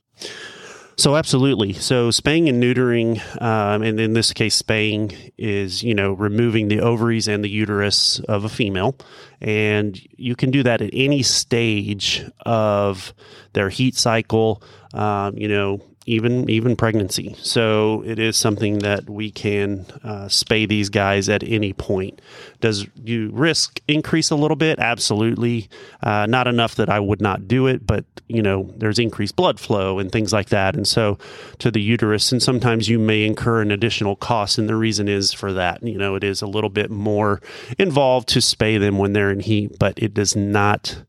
So 0.96 1.16
absolutely. 1.16 1.72
So 1.72 2.10
spaying 2.10 2.48
and 2.48 2.62
neutering, 2.62 3.18
um, 3.42 3.82
and 3.82 3.98
in 3.98 4.12
this 4.12 4.32
case, 4.32 4.54
spaying 4.54 5.32
is 5.38 5.82
you 5.82 5.94
know 5.94 6.12
removing 6.12 6.68
the 6.68 6.80
ovaries 6.80 7.28
and 7.28 7.42
the 7.42 7.48
uterus 7.48 8.20
of 8.20 8.44
a 8.44 8.48
female, 8.48 8.96
and 9.40 9.98
you 10.16 10.36
can 10.36 10.50
do 10.50 10.62
that 10.62 10.82
at 10.82 10.90
any 10.92 11.22
stage 11.22 12.24
of 12.44 13.14
their 13.54 13.70
heat 13.70 13.96
cycle. 13.96 14.62
Um, 14.92 15.36
you 15.36 15.48
know, 15.48 15.80
even 16.06 16.48
even 16.50 16.76
pregnancy. 16.76 17.34
So 17.38 18.02
it 18.04 18.18
is 18.18 18.36
something 18.36 18.80
that 18.80 19.08
we 19.08 19.30
can 19.30 19.86
uh, 20.02 20.26
spay 20.26 20.68
these 20.68 20.88
guys 20.88 21.28
at 21.28 21.42
any 21.42 21.72
point. 21.72 22.20
Does 22.60 22.86
you 23.02 23.30
risk 23.32 23.80
increase 23.88 24.30
a 24.30 24.36
little 24.36 24.56
bit? 24.56 24.78
Absolutely, 24.78 25.68
uh, 26.02 26.26
not 26.26 26.46
enough 26.46 26.74
that 26.76 26.88
I 26.88 27.00
would 27.00 27.20
not 27.20 27.46
do 27.46 27.66
it, 27.66 27.86
but 27.86 28.04
you 28.28 28.42
know 28.42 28.72
there's 28.76 28.98
increased 28.98 29.36
blood 29.36 29.60
flow 29.60 29.98
and 29.98 30.10
things 30.10 30.32
like 30.32 30.48
that, 30.48 30.74
and 30.74 30.86
so 30.86 31.18
to 31.58 31.70
the 31.70 31.82
uterus, 31.82 32.32
and 32.32 32.42
sometimes 32.42 32.88
you 32.88 32.98
may 32.98 33.24
incur 33.24 33.62
an 33.62 33.70
additional 33.70 34.16
cost, 34.16 34.58
and 34.58 34.68
the 34.68 34.76
reason 34.76 35.08
is 35.08 35.32
for 35.32 35.52
that. 35.52 35.82
You 35.82 35.98
know, 35.98 36.14
it 36.14 36.24
is 36.24 36.42
a 36.42 36.46
little 36.46 36.70
bit 36.70 36.90
more 36.90 37.40
involved 37.78 38.28
to 38.30 38.40
spay 38.40 38.78
them 38.78 38.98
when 38.98 39.12
they're 39.12 39.30
in 39.30 39.40
heat, 39.40 39.78
but 39.78 39.98
it 39.98 40.14
does 40.14 40.34
not 40.34 41.02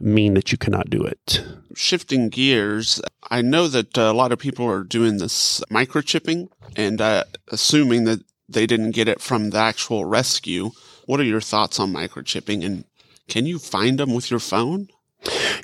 mean 0.00 0.34
that 0.34 0.52
you 0.52 0.58
cannot 0.58 0.90
do 0.90 1.02
it. 1.02 1.44
Shifting 1.74 2.28
gears, 2.28 3.00
I 3.30 3.42
know 3.42 3.68
that 3.68 3.96
a 3.96 4.12
lot 4.12 4.32
of 4.32 4.38
people 4.38 4.66
are 4.66 4.82
doing 4.82 5.18
this 5.18 5.60
microchipping 5.70 6.48
and 6.76 7.00
uh, 7.00 7.24
assuming 7.48 8.04
that 8.04 8.20
they 8.48 8.66
didn't 8.66 8.92
get 8.92 9.08
it 9.08 9.20
from 9.20 9.50
the 9.50 9.58
actual 9.58 10.04
rescue. 10.04 10.70
What 11.06 11.20
are 11.20 11.24
your 11.24 11.40
thoughts 11.40 11.78
on 11.78 11.92
microchipping 11.92 12.64
and 12.64 12.84
can 13.28 13.46
you 13.46 13.58
find 13.58 13.98
them 13.98 14.14
with 14.14 14.30
your 14.30 14.40
phone? 14.40 14.88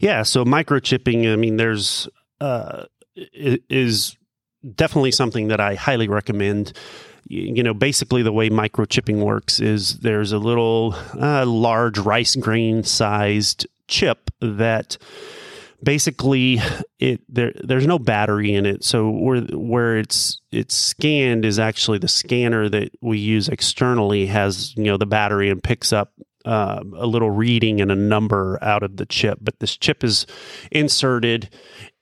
Yeah, 0.01 0.23
so 0.23 0.45
microchipping, 0.45 1.33
I 1.33 1.37
mean, 1.37 1.57
there's 1.57 2.09
uh, 2.41 2.85
is 3.17 4.17
definitely 4.75 5.13
something 5.13 5.49
that 5.49 5.61
I 5.61 5.75
highly 5.75 6.09
recommend 6.09 6.73
you 7.27 7.63
know, 7.63 7.75
basically 7.75 8.23
the 8.23 8.33
way 8.33 8.51
microchipping 8.51 9.25
works 9.25 9.61
is 9.61 10.01
there's 10.01 10.33
a 10.33 10.39
little 10.39 10.95
uh, 11.19 11.47
large 11.47 11.99
rice 11.99 12.37
grain 12.37 12.83
sized 12.83 13.67
chip 13.89 14.31
that 14.41 14.97
basically 15.83 16.61
it 16.99 17.21
there 17.29 17.53
there's 17.63 17.87
no 17.87 17.99
battery 17.99 18.55
in 18.55 18.67
it. 18.67 18.83
So 18.85 19.11
where 19.11 19.43
where 19.43 19.99
it's 19.99 20.41
it's 20.51 20.75
scanned 20.75 21.45
is 21.45 21.59
actually 21.59 21.99
the 21.99 22.09
scanner 22.09 22.69
that 22.69 22.91
we 23.01 23.19
use 23.19 23.49
externally 23.49 24.27
has 24.27 24.75
you 24.77 24.85
know 24.85 24.97
the 24.97 25.07
battery 25.07 25.51
and 25.51 25.63
picks 25.63 25.93
up 25.93 26.13
uh, 26.45 26.83
a 26.97 27.07
little 27.07 27.31
reading 27.31 27.81
and 27.81 27.91
a 27.91 27.97
number 27.97 28.59
out 28.63 28.83
of 28.83 28.97
the 28.97 29.07
chip. 29.07 29.39
But 29.41 29.61
this 29.61 29.77
chip 29.77 30.05
is 30.05 30.27
inserted 30.71 31.49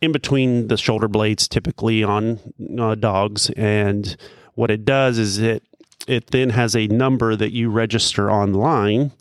in 0.01 0.13
between 0.13 0.69
the 0.69 0.77
shoulder 0.77 1.09
blades 1.09 1.47
typically 1.47 2.03
on 2.03 2.41
uh, 2.79 2.95
dogs. 2.97 3.51
And 3.51 4.17
what 4.55 4.71
it 4.71 4.85
does 4.85 5.19
is 5.19 5.39
it 5.39 5.65
it 6.09 6.29
then 6.29 6.51
has 6.51 6.75
a 6.75 6.89
number 6.89 7.37
that 7.37 7.53
you 7.53 7.71
register 7.71 8.31
online 8.31 9.13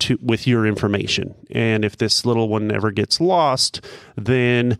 to 0.00 0.18
with 0.22 0.46
your 0.46 0.66
information. 0.66 1.34
And 1.50 1.84
if 1.84 1.96
this 1.96 2.24
little 2.24 2.48
one 2.48 2.70
ever 2.72 2.90
gets 2.90 3.20
lost, 3.20 3.84
then 4.16 4.78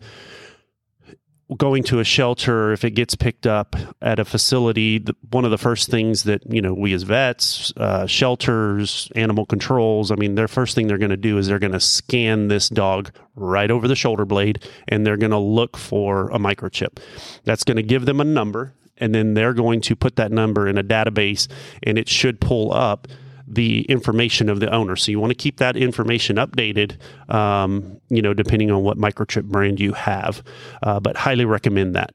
going 1.57 1.81
to 1.81 1.99
a 1.99 2.03
shelter 2.03 2.71
if 2.71 2.83
it 2.83 2.91
gets 2.91 3.15
picked 3.15 3.47
up 3.47 3.75
at 4.01 4.19
a 4.19 4.25
facility 4.25 5.03
one 5.31 5.45
of 5.45 5.51
the 5.51 5.57
first 5.57 5.89
things 5.89 6.23
that 6.23 6.41
you 6.51 6.61
know 6.61 6.73
we 6.73 6.93
as 6.93 7.01
vets 7.03 7.73
uh, 7.77 8.05
shelters 8.05 9.09
animal 9.15 9.47
controls 9.47 10.11
i 10.11 10.15
mean 10.15 10.35
their 10.35 10.47
first 10.47 10.75
thing 10.75 10.85
they're 10.85 10.99
going 10.99 11.09
to 11.09 11.17
do 11.17 11.39
is 11.39 11.47
they're 11.47 11.57
going 11.57 11.71
to 11.71 11.79
scan 11.79 12.49
this 12.49 12.69
dog 12.69 13.11
right 13.35 13.71
over 13.71 13.87
the 13.87 13.95
shoulder 13.95 14.25
blade 14.25 14.63
and 14.87 15.05
they're 15.05 15.17
going 15.17 15.31
to 15.31 15.39
look 15.39 15.75
for 15.75 16.29
a 16.29 16.37
microchip 16.37 16.99
that's 17.45 17.63
going 17.63 17.77
to 17.77 17.83
give 17.83 18.05
them 18.05 18.21
a 18.21 18.25
number 18.25 18.75
and 18.97 19.15
then 19.15 19.33
they're 19.33 19.53
going 19.53 19.81
to 19.81 19.95
put 19.95 20.17
that 20.17 20.31
number 20.31 20.67
in 20.67 20.77
a 20.77 20.83
database 20.83 21.47
and 21.81 21.97
it 21.97 22.07
should 22.07 22.39
pull 22.39 22.71
up 22.71 23.07
the 23.49 23.81
information 23.83 24.47
of 24.47 24.59
the 24.59 24.71
owner. 24.73 24.95
So 24.95 25.11
you 25.11 25.19
want 25.19 25.31
to 25.31 25.35
keep 25.35 25.57
that 25.57 25.75
information 25.75 26.35
updated, 26.37 26.97
um, 27.33 27.99
you 28.09 28.21
know, 28.21 28.33
depending 28.33 28.69
on 28.71 28.83
what 28.83 28.97
microchip 28.97 29.43
brand 29.43 29.79
you 29.79 29.93
have. 29.93 30.43
Uh, 30.83 30.99
but 30.99 31.17
highly 31.17 31.45
recommend 31.45 31.95
that. 31.95 32.13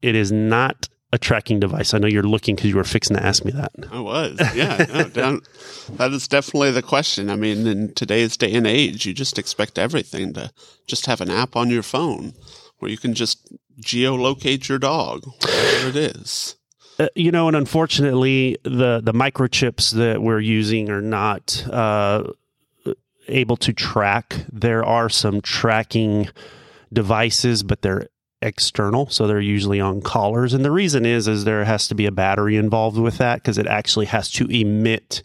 It 0.00 0.14
is 0.14 0.30
not 0.30 0.88
a 1.12 1.18
tracking 1.18 1.60
device. 1.60 1.94
I 1.94 1.98
know 1.98 2.08
you're 2.08 2.22
looking 2.24 2.56
because 2.56 2.70
you 2.70 2.76
were 2.76 2.84
fixing 2.84 3.16
to 3.16 3.24
ask 3.24 3.44
me 3.44 3.52
that. 3.52 3.72
I 3.90 4.00
was, 4.00 4.36
yeah. 4.54 5.08
no, 5.14 5.40
that 5.96 6.12
is 6.12 6.26
definitely 6.26 6.72
the 6.72 6.82
question. 6.82 7.30
I 7.30 7.36
mean, 7.36 7.66
in 7.66 7.94
today's 7.94 8.36
day 8.36 8.52
and 8.52 8.66
age, 8.66 9.06
you 9.06 9.14
just 9.14 9.38
expect 9.38 9.78
everything 9.78 10.34
to 10.34 10.50
just 10.86 11.06
have 11.06 11.20
an 11.20 11.30
app 11.30 11.56
on 11.56 11.70
your 11.70 11.84
phone 11.84 12.34
where 12.78 12.90
you 12.90 12.98
can 12.98 13.14
just 13.14 13.48
geolocate 13.80 14.68
your 14.68 14.78
dog, 14.78 15.24
whatever 15.40 15.88
it 15.88 15.96
is. 15.96 16.56
Uh, 16.98 17.08
you 17.14 17.32
know, 17.32 17.48
and 17.48 17.56
unfortunately, 17.56 18.56
the 18.62 19.00
the 19.02 19.12
microchips 19.12 19.92
that 19.92 20.22
we're 20.22 20.40
using 20.40 20.90
are 20.90 21.02
not 21.02 21.66
uh, 21.70 22.24
able 23.28 23.56
to 23.56 23.72
track. 23.72 24.36
There 24.52 24.84
are 24.84 25.08
some 25.08 25.40
tracking 25.40 26.28
devices, 26.92 27.62
but 27.62 27.82
they're 27.82 28.08
external, 28.42 29.08
so 29.08 29.26
they're 29.26 29.40
usually 29.40 29.80
on 29.80 30.02
collars. 30.02 30.54
And 30.54 30.64
the 30.64 30.70
reason 30.70 31.04
is, 31.06 31.26
is 31.26 31.44
there 31.44 31.64
has 31.64 31.88
to 31.88 31.94
be 31.94 32.06
a 32.06 32.12
battery 32.12 32.56
involved 32.56 32.98
with 32.98 33.18
that 33.18 33.36
because 33.36 33.58
it 33.58 33.66
actually 33.66 34.06
has 34.06 34.30
to 34.32 34.46
emit, 34.46 35.22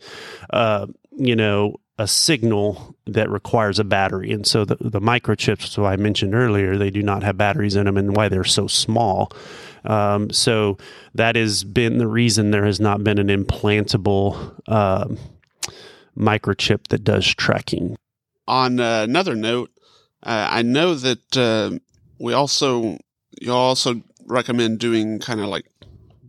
uh, 0.51 0.87
you 1.11 1.35
know, 1.35 1.75
a 1.99 2.07
signal 2.07 2.95
that 3.05 3.29
requires 3.29 3.77
a 3.77 3.83
battery. 3.83 4.31
And 4.31 4.47
so 4.47 4.63
the, 4.63 4.77
the 4.79 5.01
microchips, 5.01 5.67
so 5.67 5.85
I 5.85 5.97
mentioned 5.97 6.33
earlier, 6.33 6.77
they 6.77 6.89
do 6.89 7.03
not 7.03 7.23
have 7.23 7.37
batteries 7.37 7.75
in 7.75 7.85
them 7.85 7.97
and 7.97 8.15
why 8.15 8.29
they're 8.29 8.45
so 8.45 8.67
small. 8.67 9.31
Um, 9.85 10.29
so 10.29 10.77
that 11.15 11.35
has 11.35 11.63
been 11.63 11.97
the 11.97 12.07
reason 12.07 12.51
there 12.51 12.65
has 12.65 12.79
not 12.79 13.03
been 13.03 13.17
an 13.17 13.27
implantable 13.27 14.59
uh, 14.67 15.07
microchip 16.17 16.87
that 16.89 17.03
does 17.03 17.27
tracking. 17.27 17.95
On 18.47 18.79
uh, 18.79 19.03
another 19.03 19.35
note, 19.35 19.71
uh, 20.23 20.47
I 20.49 20.61
know 20.63 20.95
that 20.95 21.37
uh, 21.37 21.77
we 22.19 22.33
also 22.33 22.97
you 23.39 23.53
also 23.53 24.01
recommend 24.25 24.79
doing 24.79 25.19
kind 25.19 25.39
of 25.39 25.47
like 25.47 25.65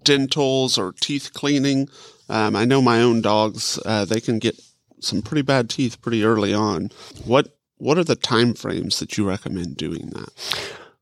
dentals 0.05 0.79
or 0.79 0.93
teeth 1.01 1.33
cleaning. 1.33 1.89
Um, 2.29 2.55
I 2.55 2.65
know 2.65 2.81
my 2.81 3.03
own 3.03 3.21
dogs; 3.21 3.79
uh, 3.85 4.05
they 4.05 4.21
can 4.21 4.39
get 4.39 4.61
some 5.01 5.23
pretty 5.23 5.43
bad 5.43 5.69
teeth 5.71 6.01
pretty 6.01 6.25
early 6.25 6.55
on. 6.55 6.91
What 7.25 7.57
what 7.79 7.99
are 7.99 8.05
the 8.05 8.17
time 8.17 8.55
frames 8.55 8.99
that 9.01 9.17
you 9.17 9.27
recommend 9.27 9.77
doing 9.77 10.11
that? 10.11 10.29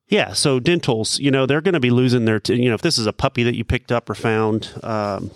Yeah, 0.09 0.33
so 0.33 0.59
dentals, 0.59 1.19
you 1.19 1.31
know, 1.31 1.45
they're 1.45 1.61
going 1.61 1.75
to 1.75 1.81
be 1.81 1.91
losing 1.91 2.25
their, 2.25 2.41
t- 2.41 2.55
you 2.55 2.69
know, 2.71 2.75
if 2.75 2.81
this 2.81 2.97
is 2.97 3.07
a 3.07 3.13
puppy 3.13 3.43
that 3.43 3.57
you 3.57 3.65
picked 3.65 3.93
up 3.93 4.09
or 4.09 4.15
found, 4.15 4.73
um, 4.83 5.31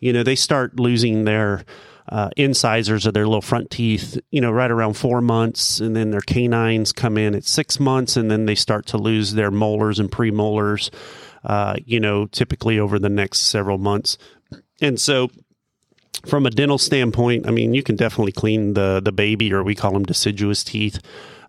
you 0.00 0.12
know, 0.12 0.24
they 0.24 0.34
start 0.34 0.80
losing 0.80 1.24
their 1.24 1.64
uh, 2.08 2.28
incisors 2.36 3.06
or 3.06 3.12
their 3.12 3.26
little 3.26 3.40
front 3.40 3.70
teeth, 3.70 4.18
you 4.32 4.40
know, 4.40 4.50
right 4.50 4.70
around 4.70 4.94
four 4.94 5.20
months, 5.20 5.78
and 5.78 5.94
then 5.94 6.10
their 6.10 6.20
canines 6.22 6.92
come 6.92 7.16
in 7.16 7.36
at 7.36 7.44
six 7.44 7.78
months, 7.78 8.16
and 8.16 8.28
then 8.28 8.46
they 8.46 8.56
start 8.56 8.84
to 8.86 8.98
lose 8.98 9.34
their 9.34 9.52
molars 9.52 10.00
and 10.00 10.10
premolars, 10.10 10.90
uh, 11.44 11.76
you 11.84 12.00
know, 12.00 12.26
typically 12.26 12.80
over 12.80 12.98
the 12.98 13.08
next 13.08 13.42
several 13.42 13.78
months. 13.78 14.18
And 14.80 15.00
so 15.00 15.30
from 16.26 16.46
a 16.46 16.50
dental 16.50 16.78
standpoint, 16.78 17.46
I 17.46 17.52
mean, 17.52 17.74
you 17.74 17.84
can 17.84 17.94
definitely 17.94 18.32
clean 18.32 18.74
the 18.74 19.00
the 19.02 19.12
baby, 19.12 19.52
or 19.52 19.62
we 19.62 19.76
call 19.76 19.92
them 19.92 20.04
deciduous 20.04 20.64
teeth. 20.64 20.98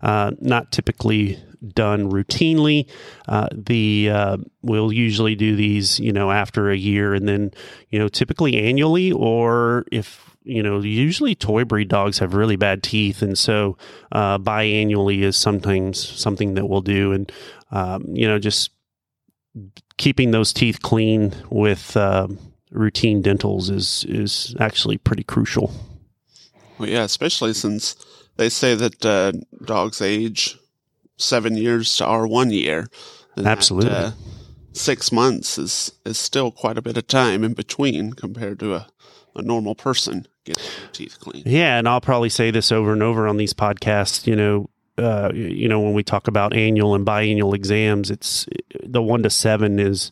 Uh, 0.00 0.32
not 0.40 0.70
typically 0.70 1.42
done 1.68 2.10
routinely. 2.10 2.88
Uh, 3.28 3.48
the 3.52 4.10
uh, 4.10 4.36
we'll 4.62 4.92
usually 4.92 5.34
do 5.34 5.56
these, 5.56 6.00
you 6.00 6.12
know, 6.12 6.30
after 6.30 6.70
a 6.70 6.76
year, 6.76 7.14
and 7.14 7.28
then 7.28 7.52
you 7.90 7.98
know, 7.98 8.08
typically 8.08 8.56
annually, 8.56 9.12
or 9.12 9.84
if 9.92 10.36
you 10.44 10.62
know, 10.62 10.80
usually 10.80 11.34
toy 11.34 11.64
breed 11.64 11.88
dogs 11.88 12.18
have 12.18 12.34
really 12.34 12.56
bad 12.56 12.82
teeth, 12.82 13.22
and 13.22 13.38
so 13.38 13.76
uh, 14.10 14.38
biannually 14.38 15.22
is 15.22 15.36
sometimes 15.36 16.06
something 16.06 16.54
that 16.54 16.66
we'll 16.66 16.80
do, 16.80 17.12
and 17.12 17.30
um, 17.70 18.04
you 18.08 18.26
know, 18.26 18.38
just 18.38 18.70
keeping 19.96 20.30
those 20.30 20.52
teeth 20.52 20.82
clean 20.82 21.34
with 21.50 21.96
uh, 21.96 22.26
routine 22.70 23.22
dentals 23.22 23.70
is 23.70 24.04
is 24.08 24.54
actually 24.58 24.98
pretty 24.98 25.22
crucial. 25.22 25.72
Well, 26.78 26.88
yeah, 26.88 27.04
especially 27.04 27.54
since 27.54 27.94
they 28.36 28.48
say 28.48 28.74
that 28.74 29.06
uh, 29.06 29.32
dogs 29.64 30.00
age 30.00 30.58
seven 31.22 31.56
years 31.56 31.96
to 31.96 32.06
our 32.06 32.26
one 32.26 32.50
year. 32.50 32.88
And 33.36 33.46
Absolutely. 33.46 33.90
That, 33.90 34.04
uh, 34.04 34.12
six 34.72 35.12
months 35.12 35.58
is 35.58 35.92
is 36.04 36.18
still 36.18 36.50
quite 36.50 36.78
a 36.78 36.82
bit 36.82 36.96
of 36.96 37.06
time 37.06 37.44
in 37.44 37.54
between 37.54 38.12
compared 38.12 38.58
to 38.60 38.74
a, 38.74 38.86
a 39.34 39.42
normal 39.42 39.74
person 39.74 40.26
getting 40.44 40.64
their 40.78 40.88
teeth 40.92 41.18
cleaned. 41.20 41.46
Yeah, 41.46 41.78
and 41.78 41.88
I'll 41.88 42.00
probably 42.00 42.28
say 42.28 42.50
this 42.50 42.72
over 42.72 42.92
and 42.92 43.02
over 43.02 43.26
on 43.26 43.36
these 43.36 43.54
podcasts. 43.54 44.26
You 44.26 44.36
know, 44.36 44.70
uh, 44.98 45.30
you 45.34 45.68
know, 45.68 45.80
when 45.80 45.94
we 45.94 46.02
talk 46.02 46.28
about 46.28 46.54
annual 46.54 46.94
and 46.94 47.06
biannual 47.06 47.54
exams, 47.54 48.10
it's 48.10 48.46
the 48.82 49.02
one 49.02 49.22
to 49.22 49.30
seven 49.30 49.78
is 49.78 50.10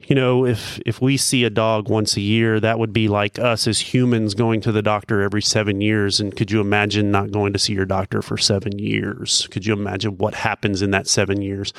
you 0.00 0.14
know, 0.14 0.44
if 0.44 0.78
if 0.86 1.00
we 1.00 1.16
see 1.16 1.44
a 1.44 1.50
dog 1.50 1.88
once 1.88 2.16
a 2.16 2.20
year, 2.20 2.60
that 2.60 2.78
would 2.78 2.92
be 2.92 3.08
like 3.08 3.38
us 3.38 3.66
as 3.66 3.80
humans 3.80 4.34
going 4.34 4.60
to 4.60 4.70
the 4.70 4.82
doctor 4.82 5.22
every 5.22 5.42
seven 5.42 5.80
years. 5.80 6.20
And 6.20 6.36
could 6.36 6.50
you 6.50 6.60
imagine 6.60 7.10
not 7.10 7.32
going 7.32 7.52
to 7.54 7.58
see 7.58 7.72
your 7.72 7.86
doctor 7.86 8.22
for 8.22 8.36
seven 8.36 8.78
years? 8.78 9.48
Could 9.50 9.66
you 9.66 9.72
imagine 9.72 10.18
what 10.18 10.34
happens 10.34 10.82
in 10.82 10.92
that 10.92 11.08
seven 11.08 11.42
years? 11.42 11.72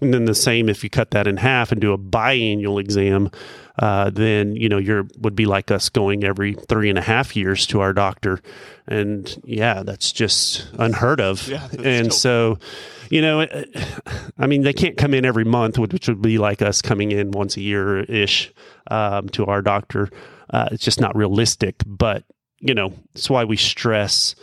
And 0.00 0.14
then 0.14 0.26
the 0.26 0.34
same 0.34 0.68
if 0.68 0.84
you 0.84 0.90
cut 0.90 1.10
that 1.10 1.26
in 1.26 1.38
half 1.38 1.72
and 1.72 1.80
do 1.80 1.92
a 1.92 1.98
biannual 1.98 2.78
exam, 2.78 3.30
uh, 3.78 4.10
then 4.10 4.56
you 4.56 4.68
know 4.68 4.78
you're 4.78 5.06
would 5.18 5.36
be 5.36 5.46
like 5.46 5.70
us 5.70 5.88
going 5.88 6.24
every 6.24 6.54
three 6.54 6.88
and 6.88 6.98
a 6.98 7.02
half 7.02 7.36
years 7.36 7.66
to 7.68 7.80
our 7.80 7.92
doctor, 7.92 8.40
and 8.86 9.40
yeah, 9.44 9.82
that's 9.82 10.12
just 10.12 10.68
unheard 10.78 11.20
of. 11.20 11.46
Yeah, 11.48 11.68
and 11.78 12.12
so 12.12 12.58
you 13.12 13.20
know, 13.20 13.46
I 14.38 14.46
mean, 14.46 14.62
they 14.62 14.72
can't 14.72 14.96
come 14.96 15.12
in 15.12 15.26
every 15.26 15.44
month, 15.44 15.78
which 15.78 16.08
would 16.08 16.22
be 16.22 16.38
like 16.38 16.62
us 16.62 16.80
coming 16.80 17.12
in 17.12 17.30
once 17.30 17.58
a 17.58 17.60
year 17.60 17.98
ish 18.04 18.50
um, 18.90 19.28
to 19.30 19.44
our 19.44 19.60
doctor. 19.60 20.08
Uh, 20.48 20.70
it's 20.72 20.82
just 20.82 20.98
not 20.98 21.14
realistic. 21.14 21.76
But, 21.86 22.24
you 22.58 22.72
know, 22.72 22.94
that's 23.12 23.28
why 23.28 23.44
we 23.44 23.58
stress 23.58 24.34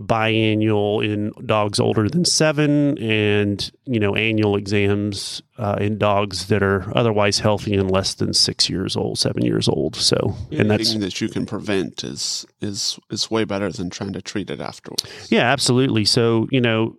biannual 0.00 1.04
in 1.04 1.30
dogs 1.46 1.78
older 1.78 2.08
than 2.08 2.24
seven 2.24 2.96
and, 2.98 3.70
you 3.84 4.00
know, 4.00 4.14
annual 4.14 4.56
exams 4.56 5.42
uh, 5.58 5.76
in 5.80 5.98
dogs 5.98 6.46
that 6.46 6.62
are 6.62 6.90
otherwise 6.96 7.38
healthy 7.38 7.74
and 7.74 7.90
less 7.90 8.14
than 8.14 8.32
six 8.32 8.70
years 8.70 8.96
old, 8.96 9.18
seven 9.18 9.44
years 9.44 9.68
old. 9.68 9.96
So, 9.96 10.34
and 10.50 10.70
that's 10.70 10.94
that 10.94 11.20
you 11.20 11.28
can 11.28 11.44
prevent 11.44 12.02
is, 12.02 12.46
is, 12.60 12.98
is 13.10 13.30
way 13.30 13.44
better 13.44 13.70
than 13.70 13.90
trying 13.90 14.14
to 14.14 14.22
treat 14.22 14.50
it 14.50 14.60
afterwards. 14.60 15.28
Yeah, 15.30 15.50
absolutely. 15.52 16.04
So, 16.04 16.48
you 16.50 16.60
know, 16.60 16.96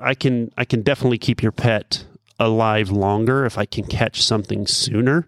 I 0.00 0.14
can 0.14 0.50
I 0.56 0.64
can 0.64 0.82
definitely 0.82 1.18
keep 1.18 1.42
your 1.42 1.52
pet 1.52 2.04
alive 2.38 2.90
longer 2.90 3.44
if 3.44 3.58
I 3.58 3.64
can 3.64 3.84
catch 3.84 4.22
something 4.22 4.66
sooner 4.66 5.26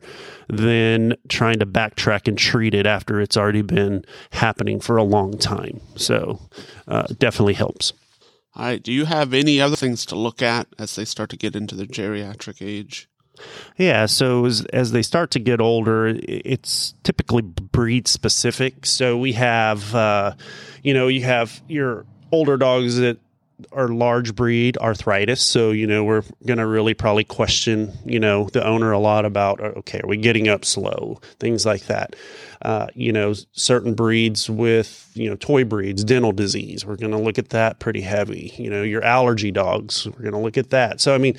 than 0.48 1.14
trying 1.28 1.58
to 1.58 1.66
backtrack 1.66 2.28
and 2.28 2.36
treat 2.36 2.74
it 2.74 2.86
after 2.86 3.20
it's 3.20 3.36
already 3.36 3.62
been 3.62 4.04
happening 4.30 4.80
for 4.80 4.96
a 4.96 5.02
long 5.02 5.38
time. 5.38 5.80
So, 5.96 6.40
uh, 6.88 7.06
definitely 7.18 7.54
helps. 7.54 7.92
All 8.56 8.64
right. 8.64 8.82
Do 8.82 8.92
you 8.92 9.04
have 9.04 9.32
any 9.32 9.60
other 9.60 9.76
things 9.76 10.04
to 10.06 10.16
look 10.16 10.42
at 10.42 10.66
as 10.78 10.96
they 10.96 11.04
start 11.04 11.30
to 11.30 11.36
get 11.36 11.54
into 11.54 11.76
their 11.76 11.86
geriatric 11.86 12.56
age? 12.60 13.08
Yeah, 13.76 14.06
so 14.06 14.44
as, 14.44 14.66
as 14.66 14.92
they 14.92 15.02
start 15.02 15.30
to 15.30 15.38
get 15.38 15.60
older, 15.60 16.18
it's 16.22 16.94
typically 17.04 17.42
breed 17.42 18.06
specific. 18.06 18.84
So 18.84 19.16
we 19.16 19.32
have, 19.32 19.94
uh, 19.94 20.34
you 20.82 20.92
know, 20.92 21.08
you 21.08 21.22
have 21.22 21.62
your 21.68 22.04
older 22.32 22.56
dogs 22.56 22.96
that 22.96 23.18
are 23.72 23.88
large 23.88 24.34
breed 24.34 24.76
arthritis. 24.78 25.40
So, 25.40 25.70
you 25.70 25.86
know, 25.86 26.04
we're 26.04 26.22
going 26.46 26.58
to 26.58 26.66
really 26.66 26.94
probably 26.94 27.24
question, 27.24 27.92
you 28.04 28.20
know, 28.20 28.48
the 28.52 28.66
owner 28.66 28.92
a 28.92 28.98
lot 28.98 29.24
about, 29.24 29.60
uh, 29.60 29.72
okay, 29.78 30.00
are 30.00 30.08
we 30.08 30.16
getting 30.16 30.48
up 30.48 30.64
slow? 30.64 31.20
Things 31.38 31.64
like 31.66 31.86
that. 31.86 32.16
Uh, 32.62 32.88
you 32.94 33.12
know, 33.12 33.34
certain 33.52 33.94
breeds 33.94 34.50
with, 34.50 35.10
you 35.14 35.28
know, 35.30 35.36
toy 35.36 35.64
breeds, 35.64 36.04
dental 36.04 36.32
disease, 36.32 36.84
we're 36.84 36.96
going 36.96 37.12
to 37.12 37.18
look 37.18 37.38
at 37.38 37.50
that 37.50 37.78
pretty 37.78 38.02
heavy. 38.02 38.52
You 38.58 38.68
know, 38.68 38.82
your 38.82 39.02
allergy 39.02 39.50
dogs, 39.50 40.06
we're 40.06 40.22
going 40.22 40.32
to 40.32 40.38
look 40.38 40.58
at 40.58 40.70
that. 40.70 41.00
So, 41.00 41.14
I 41.14 41.18
mean, 41.18 41.38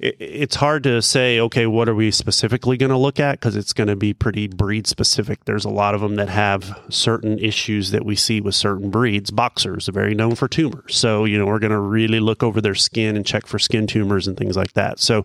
it, 0.00 0.16
it's 0.18 0.56
hard 0.56 0.82
to 0.84 1.00
say, 1.02 1.40
okay, 1.40 1.66
what 1.66 1.88
are 1.88 1.94
we 1.94 2.10
specifically 2.10 2.76
going 2.76 2.90
to 2.90 2.96
look 2.96 3.20
at? 3.20 3.40
Because 3.40 3.56
it's 3.56 3.72
going 3.72 3.88
to 3.88 3.96
be 3.96 4.14
pretty 4.14 4.46
breed 4.46 4.86
specific. 4.86 5.44
There's 5.44 5.64
a 5.64 5.70
lot 5.70 5.94
of 5.94 6.00
them 6.00 6.16
that 6.16 6.28
have 6.28 6.78
certain 6.88 7.38
issues 7.38 7.90
that 7.90 8.04
we 8.04 8.16
see 8.16 8.40
with 8.40 8.54
certain 8.54 8.90
breeds. 8.90 9.30
Boxers 9.30 9.88
are 9.88 9.92
very 9.92 10.14
known 10.14 10.34
for 10.34 10.48
tumors. 10.48 10.96
So, 10.96 11.24
you 11.24 11.38
know, 11.38 11.46
we're 11.46 11.58
going 11.58 11.72
to 11.72 11.80
really 11.80 12.20
look 12.20 12.42
over 12.42 12.60
their 12.60 12.74
skin 12.74 13.16
and 13.16 13.24
check 13.24 13.46
for 13.46 13.58
skin 13.58 13.86
tumors 13.86 14.26
and 14.26 14.36
things 14.36 14.56
like 14.56 14.72
that. 14.74 15.00
So, 15.00 15.24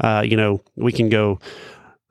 uh, 0.00 0.22
you 0.26 0.36
know, 0.36 0.60
we 0.76 0.92
can 0.92 1.08
go 1.08 1.38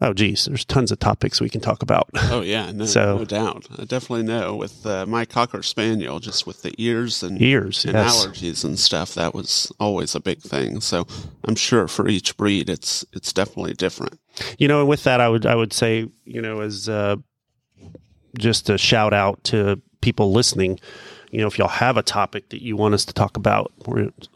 Oh, 0.01 0.13
geez, 0.13 0.45
there's 0.45 0.63
tons 0.63 0.93
of 0.93 0.99
topics 0.99 1.41
we 1.41 1.49
can 1.49 1.59
talk 1.59 1.81
about. 1.81 2.09
Oh 2.31 2.41
yeah, 2.41 2.71
no, 2.71 2.85
so, 2.85 3.17
no 3.17 3.25
doubt. 3.25 3.67
I 3.79 3.85
definitely 3.85 4.23
know 4.23 4.55
with 4.55 4.85
uh, 4.85 5.05
my 5.07 5.25
cocker 5.25 5.63
spaniel, 5.63 6.19
just 6.19 6.45
with 6.45 6.61
the 6.61 6.73
ears 6.77 7.23
and 7.23 7.41
ears 7.41 7.83
and 7.83 7.95
yes. 7.95 8.25
allergies 8.25 8.63
and 8.63 8.77
stuff, 8.77 9.15
that 9.15 9.33
was 9.33 9.71
always 9.79 10.13
a 10.13 10.19
big 10.19 10.41
thing. 10.41 10.79
So 10.79 11.07
I'm 11.43 11.55
sure 11.55 11.87
for 11.87 12.07
each 12.07 12.37
breed, 12.37 12.69
it's 12.69 13.03
it's 13.13 13.33
definitely 13.33 13.73
different. 13.73 14.19
You 14.59 14.67
know, 14.67 14.85
with 14.85 15.03
that, 15.05 15.19
I 15.19 15.27
would 15.27 15.47
I 15.47 15.55
would 15.55 15.73
say, 15.73 16.07
you 16.23 16.41
know, 16.41 16.61
as 16.61 16.87
uh, 16.87 17.15
just 18.37 18.69
a 18.69 18.77
shout 18.77 19.11
out 19.11 19.43
to 19.45 19.81
people 20.01 20.31
listening 20.31 20.79
you 21.29 21.41
know, 21.41 21.47
if 21.47 21.59
y'all 21.59 21.67
have 21.67 21.97
a 21.97 22.01
topic 22.01 22.49
that 22.49 22.63
you 22.63 22.75
want 22.75 22.93
us 22.93 23.05
to 23.05 23.13
talk 23.13 23.37
about, 23.37 23.71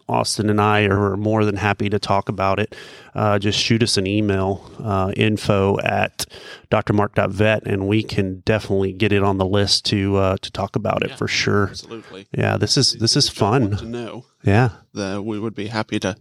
Austin 0.08 0.50
and 0.50 0.62
I 0.62 0.84
are 0.84 1.18
more 1.18 1.44
than 1.44 1.56
happy 1.56 1.90
to 1.90 1.98
talk 1.98 2.30
about 2.30 2.60
it. 2.60 2.76
Uh, 3.16 3.40
just 3.40 3.60
shoot 3.60 3.82
us 3.82 3.98
an 3.98 4.06
email, 4.06 4.70
uh, 4.80 5.12
info 5.16 5.80
at 5.80 6.26
drmark.vet, 6.70 7.64
and 7.66 7.88
we 7.88 8.04
can 8.04 8.42
definitely 8.42 8.94
get 8.94 9.12
it 9.12 9.24
on 9.24 9.38
the 9.38 9.46
list 9.46 9.86
to 9.86 10.18
uh, 10.18 10.38
to 10.38 10.52
talk 10.52 10.76
about 10.76 11.04
it 11.04 11.12
yeah, 11.12 11.16
for 11.16 11.28
sure. 11.28 11.70
Absolutely. 11.70 12.28
Yeah, 12.32 12.58
this 12.58 12.78
is 12.78 12.94
this 12.94 13.16
is 13.16 13.28
fun 13.28 13.78
to 13.78 13.86
know. 13.86 14.26
Yeah, 14.44 14.70
that 14.94 15.24
we 15.24 15.40
would 15.40 15.56
be 15.56 15.68
happy 15.68 16.00
to 16.00 16.16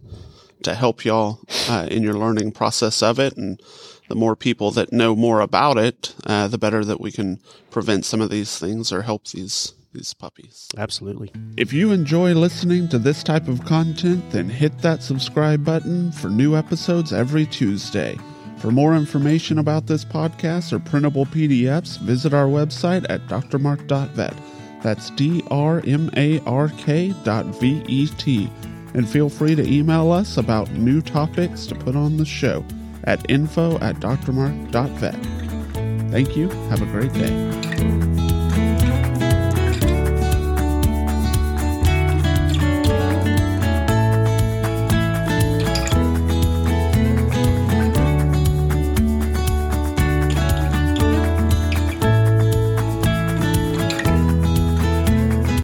to 0.63 0.73
help 0.73 1.05
y'all 1.05 1.39
uh, 1.69 1.87
in 1.91 2.03
your 2.03 2.13
learning 2.15 2.51
process 2.51 3.03
of 3.03 3.19
it 3.19 3.37
and 3.37 3.61
the 4.09 4.15
more 4.15 4.35
people 4.35 4.71
that 4.71 4.91
know 4.91 5.15
more 5.15 5.39
about 5.39 5.77
it, 5.77 6.13
uh, 6.25 6.47
the 6.47 6.57
better 6.57 6.83
that 6.83 6.99
we 6.99 7.11
can 7.11 7.39
prevent 7.71 8.05
some 8.05 8.21
of 8.21 8.29
these 8.29 8.59
things 8.59 8.91
or 8.91 9.01
help 9.01 9.27
these 9.29 9.73
these 9.93 10.13
puppies. 10.13 10.67
Absolutely. 10.77 11.31
If 11.57 11.71
you 11.71 11.91
enjoy 11.91 12.33
listening 12.33 12.89
to 12.89 12.99
this 12.99 13.23
type 13.23 13.47
of 13.47 13.63
content, 13.65 14.29
then 14.31 14.49
hit 14.49 14.79
that 14.79 15.03
subscribe 15.03 15.63
button 15.63 16.11
for 16.11 16.29
new 16.29 16.55
episodes 16.55 17.13
every 17.13 17.45
Tuesday. 17.45 18.17
For 18.57 18.71
more 18.71 18.95
information 18.95 19.59
about 19.59 19.87
this 19.87 20.05
podcast 20.05 20.71
or 20.71 20.79
printable 20.79 21.25
PDFs, 21.25 21.99
visit 21.99 22.33
our 22.33 22.47
website 22.47 23.05
at 23.09 23.25
drmark.vet. 23.27 24.33
That's 24.81 25.09
D 25.11 25.43
R 25.49 25.81
M 25.85 26.09
A 26.17 26.39
R 26.41 26.69
K 26.77 27.13
dot 27.23 27.45
V 27.59 27.83
E 27.87 28.07
T. 28.07 28.49
And 28.93 29.09
feel 29.09 29.29
free 29.29 29.55
to 29.55 29.67
email 29.67 30.11
us 30.11 30.37
about 30.37 30.71
new 30.71 31.01
topics 31.01 31.65
to 31.67 31.75
put 31.75 31.95
on 31.95 32.17
the 32.17 32.25
show 32.25 32.63
at 33.05 33.29
info 33.29 33.79
at 33.79 33.95
drmark.vet. 33.97 35.15
Thank 36.11 36.37
you. 36.37 36.49
Have 36.69 36.81
a 36.81 36.85
great 36.85 37.13
day. 37.13 38.02